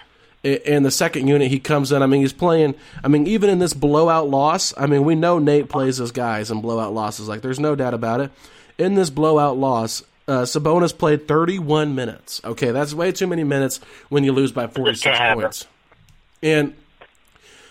[0.44, 0.72] Absolutely.
[0.74, 2.02] in the second unit, he comes in.
[2.02, 2.74] I mean, he's playing.
[3.02, 6.50] I mean, even in this blowout loss, I mean, we know Nate plays his guys
[6.50, 7.28] in blowout losses.
[7.28, 8.30] Like, there's no doubt about it.
[8.78, 12.40] In this blowout loss, uh, Sabonis played 31 minutes.
[12.44, 13.80] Okay, that's way too many minutes
[14.10, 15.66] when you lose by 46 points.
[16.42, 16.74] And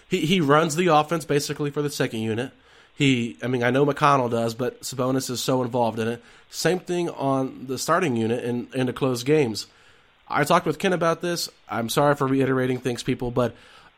[0.09, 2.51] he he runs the offense basically for the second unit.
[2.95, 6.23] He, I mean, I know McConnell does, but Sabonis is so involved in it.
[6.49, 9.67] Same thing on the starting unit in in the closed games.
[10.27, 11.49] I talked with Kent about this.
[11.69, 13.55] I'm sorry for reiterating things, people, but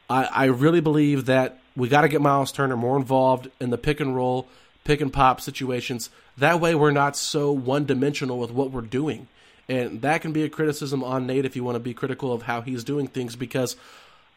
[0.10, 3.78] I, I really believe that we got to get Miles Turner more involved in the
[3.78, 4.48] pick and roll,
[4.84, 6.10] pick and pop situations.
[6.38, 9.28] That way, we're not so one dimensional with what we're doing.
[9.70, 12.44] And that can be a criticism on Nate if you want to be critical of
[12.44, 13.76] how he's doing things because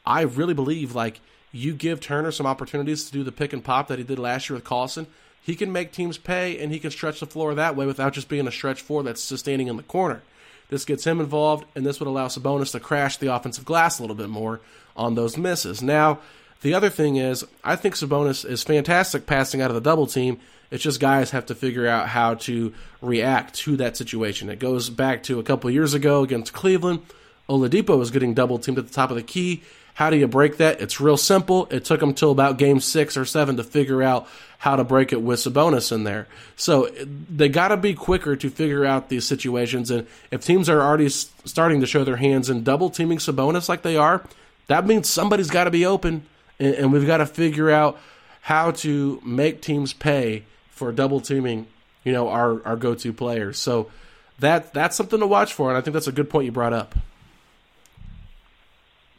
[0.05, 1.21] I really believe like
[1.53, 4.49] you give Turner some opportunities to do the pick and pop that he did last
[4.49, 5.07] year with Collison.
[5.43, 8.29] He can make teams pay and he can stretch the floor that way without just
[8.29, 10.23] being a stretch four that's sustaining in the corner.
[10.69, 14.03] This gets him involved, and this would allow Sabonis to crash the offensive glass a
[14.03, 14.61] little bit more
[14.97, 15.83] on those misses.
[15.83, 16.21] Now,
[16.63, 20.39] the other thing is, I think Sabonis is fantastic passing out of the double team.
[20.71, 22.73] It's just guys have to figure out how to
[23.03, 24.49] react to that situation.
[24.49, 27.01] It goes back to a couple years ago against Cleveland.
[27.49, 29.65] Oladipo was getting double teamed at the top of the key.
[30.01, 30.81] How do you break that?
[30.81, 31.69] It's real simple.
[31.71, 34.27] It took them till about game six or seven to figure out
[34.57, 36.27] how to break it with Sabonis in there.
[36.57, 39.91] So they got to be quicker to figure out these situations.
[39.91, 43.83] And if teams are already starting to show their hands in double teaming Sabonis like
[43.83, 44.25] they are,
[44.69, 46.25] that means somebody's got to be open,
[46.59, 47.99] and, and we've got to figure out
[48.41, 51.67] how to make teams pay for double teaming.
[52.05, 53.59] You know, our our go to players.
[53.59, 53.91] So
[54.39, 56.73] that that's something to watch for, and I think that's a good point you brought
[56.73, 56.95] up.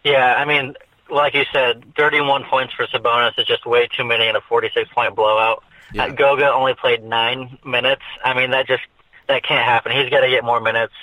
[0.03, 0.75] Yeah, I mean,
[1.09, 4.89] like you said, 31 points for Sabonis is just way too many in a 46
[4.93, 5.63] point blowout.
[5.93, 6.05] Yeah.
[6.05, 8.01] Uh, Goga only played nine minutes.
[8.23, 8.83] I mean, that just
[9.27, 9.91] that can't happen.
[9.91, 10.93] He's got to get more minutes,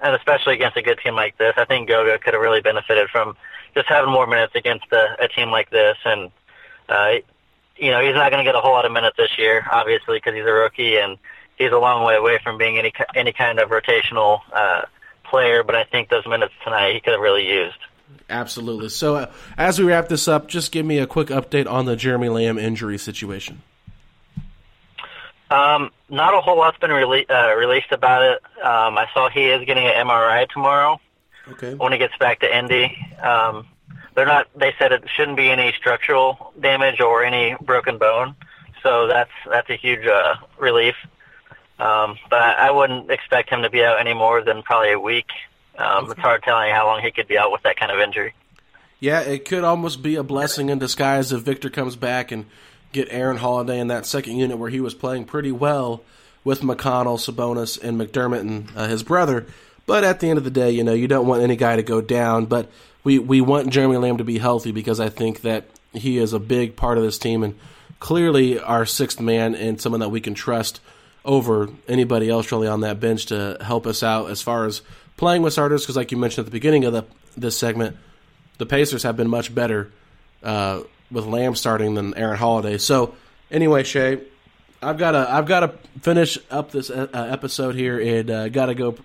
[0.00, 3.08] and especially against a good team like this, I think Goga could have really benefited
[3.08, 3.36] from
[3.74, 5.96] just having more minutes against a, a team like this.
[6.04, 6.30] And
[6.88, 7.12] uh,
[7.76, 10.16] you know, he's not going to get a whole lot of minutes this year, obviously,
[10.18, 11.18] because he's a rookie and
[11.56, 14.82] he's a long way away from being any any kind of rotational uh,
[15.24, 15.62] player.
[15.62, 17.78] But I think those minutes tonight he could have really used.
[18.30, 18.88] Absolutely.
[18.88, 21.96] So, uh, as we wrap this up, just give me a quick update on the
[21.96, 23.62] Jeremy Lamb injury situation.
[25.50, 28.42] Um, not a whole lot's been rele- uh, released about it.
[28.64, 30.98] Um, I saw he is getting an MRI tomorrow.
[31.46, 31.74] Okay.
[31.74, 33.66] When he gets back to Indy, um,
[34.14, 34.48] they're not.
[34.56, 38.34] They said it shouldn't be any structural damage or any broken bone,
[38.82, 40.94] so that's that's a huge uh, relief.
[41.78, 45.00] Um, but I, I wouldn't expect him to be out any more than probably a
[45.00, 45.30] week.
[45.78, 46.10] Um.
[46.10, 48.34] It's hard telling how long he could be out with that kind of injury.
[49.00, 52.46] Yeah, it could almost be a blessing in disguise if Victor comes back and
[52.92, 56.02] get Aaron Holiday in that second unit where he was playing pretty well
[56.44, 59.46] with McConnell, Sabonis, and McDermott and uh, his brother.
[59.86, 61.82] But at the end of the day, you know, you don't want any guy to
[61.82, 62.46] go down.
[62.46, 62.70] But
[63.02, 66.38] we, we want Jeremy Lamb to be healthy because I think that he is a
[66.38, 67.58] big part of this team and
[67.98, 70.80] clearly our sixth man and someone that we can trust
[71.24, 74.82] over anybody else really on that bench to help us out as far as
[75.22, 77.04] playing with starters because, like you mentioned at the beginning of the,
[77.36, 77.96] this segment,
[78.58, 79.92] the Pacers have been much better
[80.42, 82.76] uh, with Lamb starting than Aaron Holiday.
[82.76, 83.14] So,
[83.48, 84.20] anyway, Shay,
[84.82, 85.68] I've got to I've got to
[86.00, 88.96] finish up this uh, episode here and uh, got to go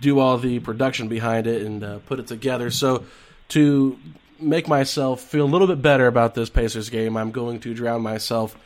[0.00, 2.70] do all the production behind it and uh, put it together.
[2.70, 3.04] So,
[3.48, 3.98] to
[4.38, 8.00] make myself feel a little bit better about this Pacers game, I'm going to drown
[8.00, 8.56] myself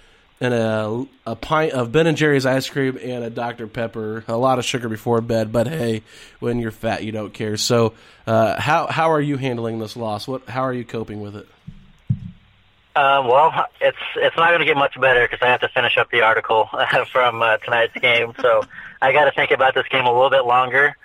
[0.41, 4.25] and a a pint of Ben and Jerry's ice cream and a Dr Pepper.
[4.29, 6.03] A lot of sugar before bed, but hey,
[6.41, 7.57] when you're fat, you don't care.
[7.57, 7.95] So,
[8.27, 10.29] uh, how how are you handling this loss?
[10.29, 11.49] What how are you coping with it?
[12.97, 15.99] Um, well, it's it's not going to get much better because I have to finish
[15.99, 16.69] up the article
[17.13, 18.33] from uh, tonight's game.
[18.41, 18.63] So
[19.03, 20.97] I got to think about this game a little bit longer.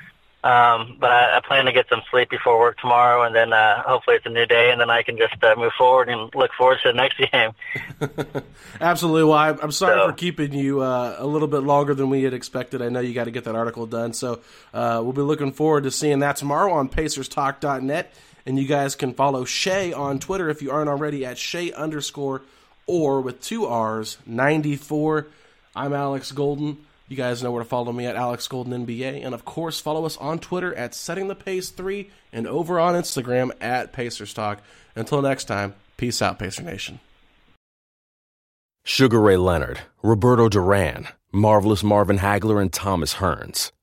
[0.44, 3.84] Um, but I, I plan to get some sleep before work tomorrow, and then uh,
[3.84, 6.52] hopefully it's a new day, and then I can just uh, move forward and look
[6.58, 8.44] forward to the next game.
[8.82, 9.26] Absolutely.
[9.26, 12.24] Well, I, I'm sorry so, for keeping you uh, a little bit longer than we
[12.24, 12.82] had expected.
[12.82, 14.40] I know you got to get that article done, so
[14.74, 18.14] uh, we'll be looking forward to seeing that tomorrow on PacersTalk.net.
[18.44, 22.42] And you guys can follow Shay on Twitter if you aren't already at Shay underscore
[22.88, 25.28] or with two R's 94.
[25.76, 26.78] I'm Alex Golden.
[27.12, 30.06] You guys know where to follow me at Alex Golden NBA, and of course follow
[30.06, 34.62] us on Twitter at Setting the Pace Three, and over on Instagram at Pacers Talk.
[34.96, 37.02] Until next time, peace out, Pacer Nation.
[38.86, 43.74] Sugar Ray Leonard, Roberto Duran, Marvelous Marvin Hagler, and Thomas Hearns.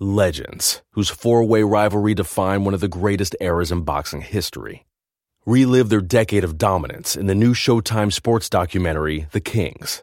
[0.00, 4.84] Legends, whose four way rivalry defined one of the greatest eras in boxing history.
[5.44, 10.02] Relive their decade of dominance in the new Showtime sports documentary, The Kings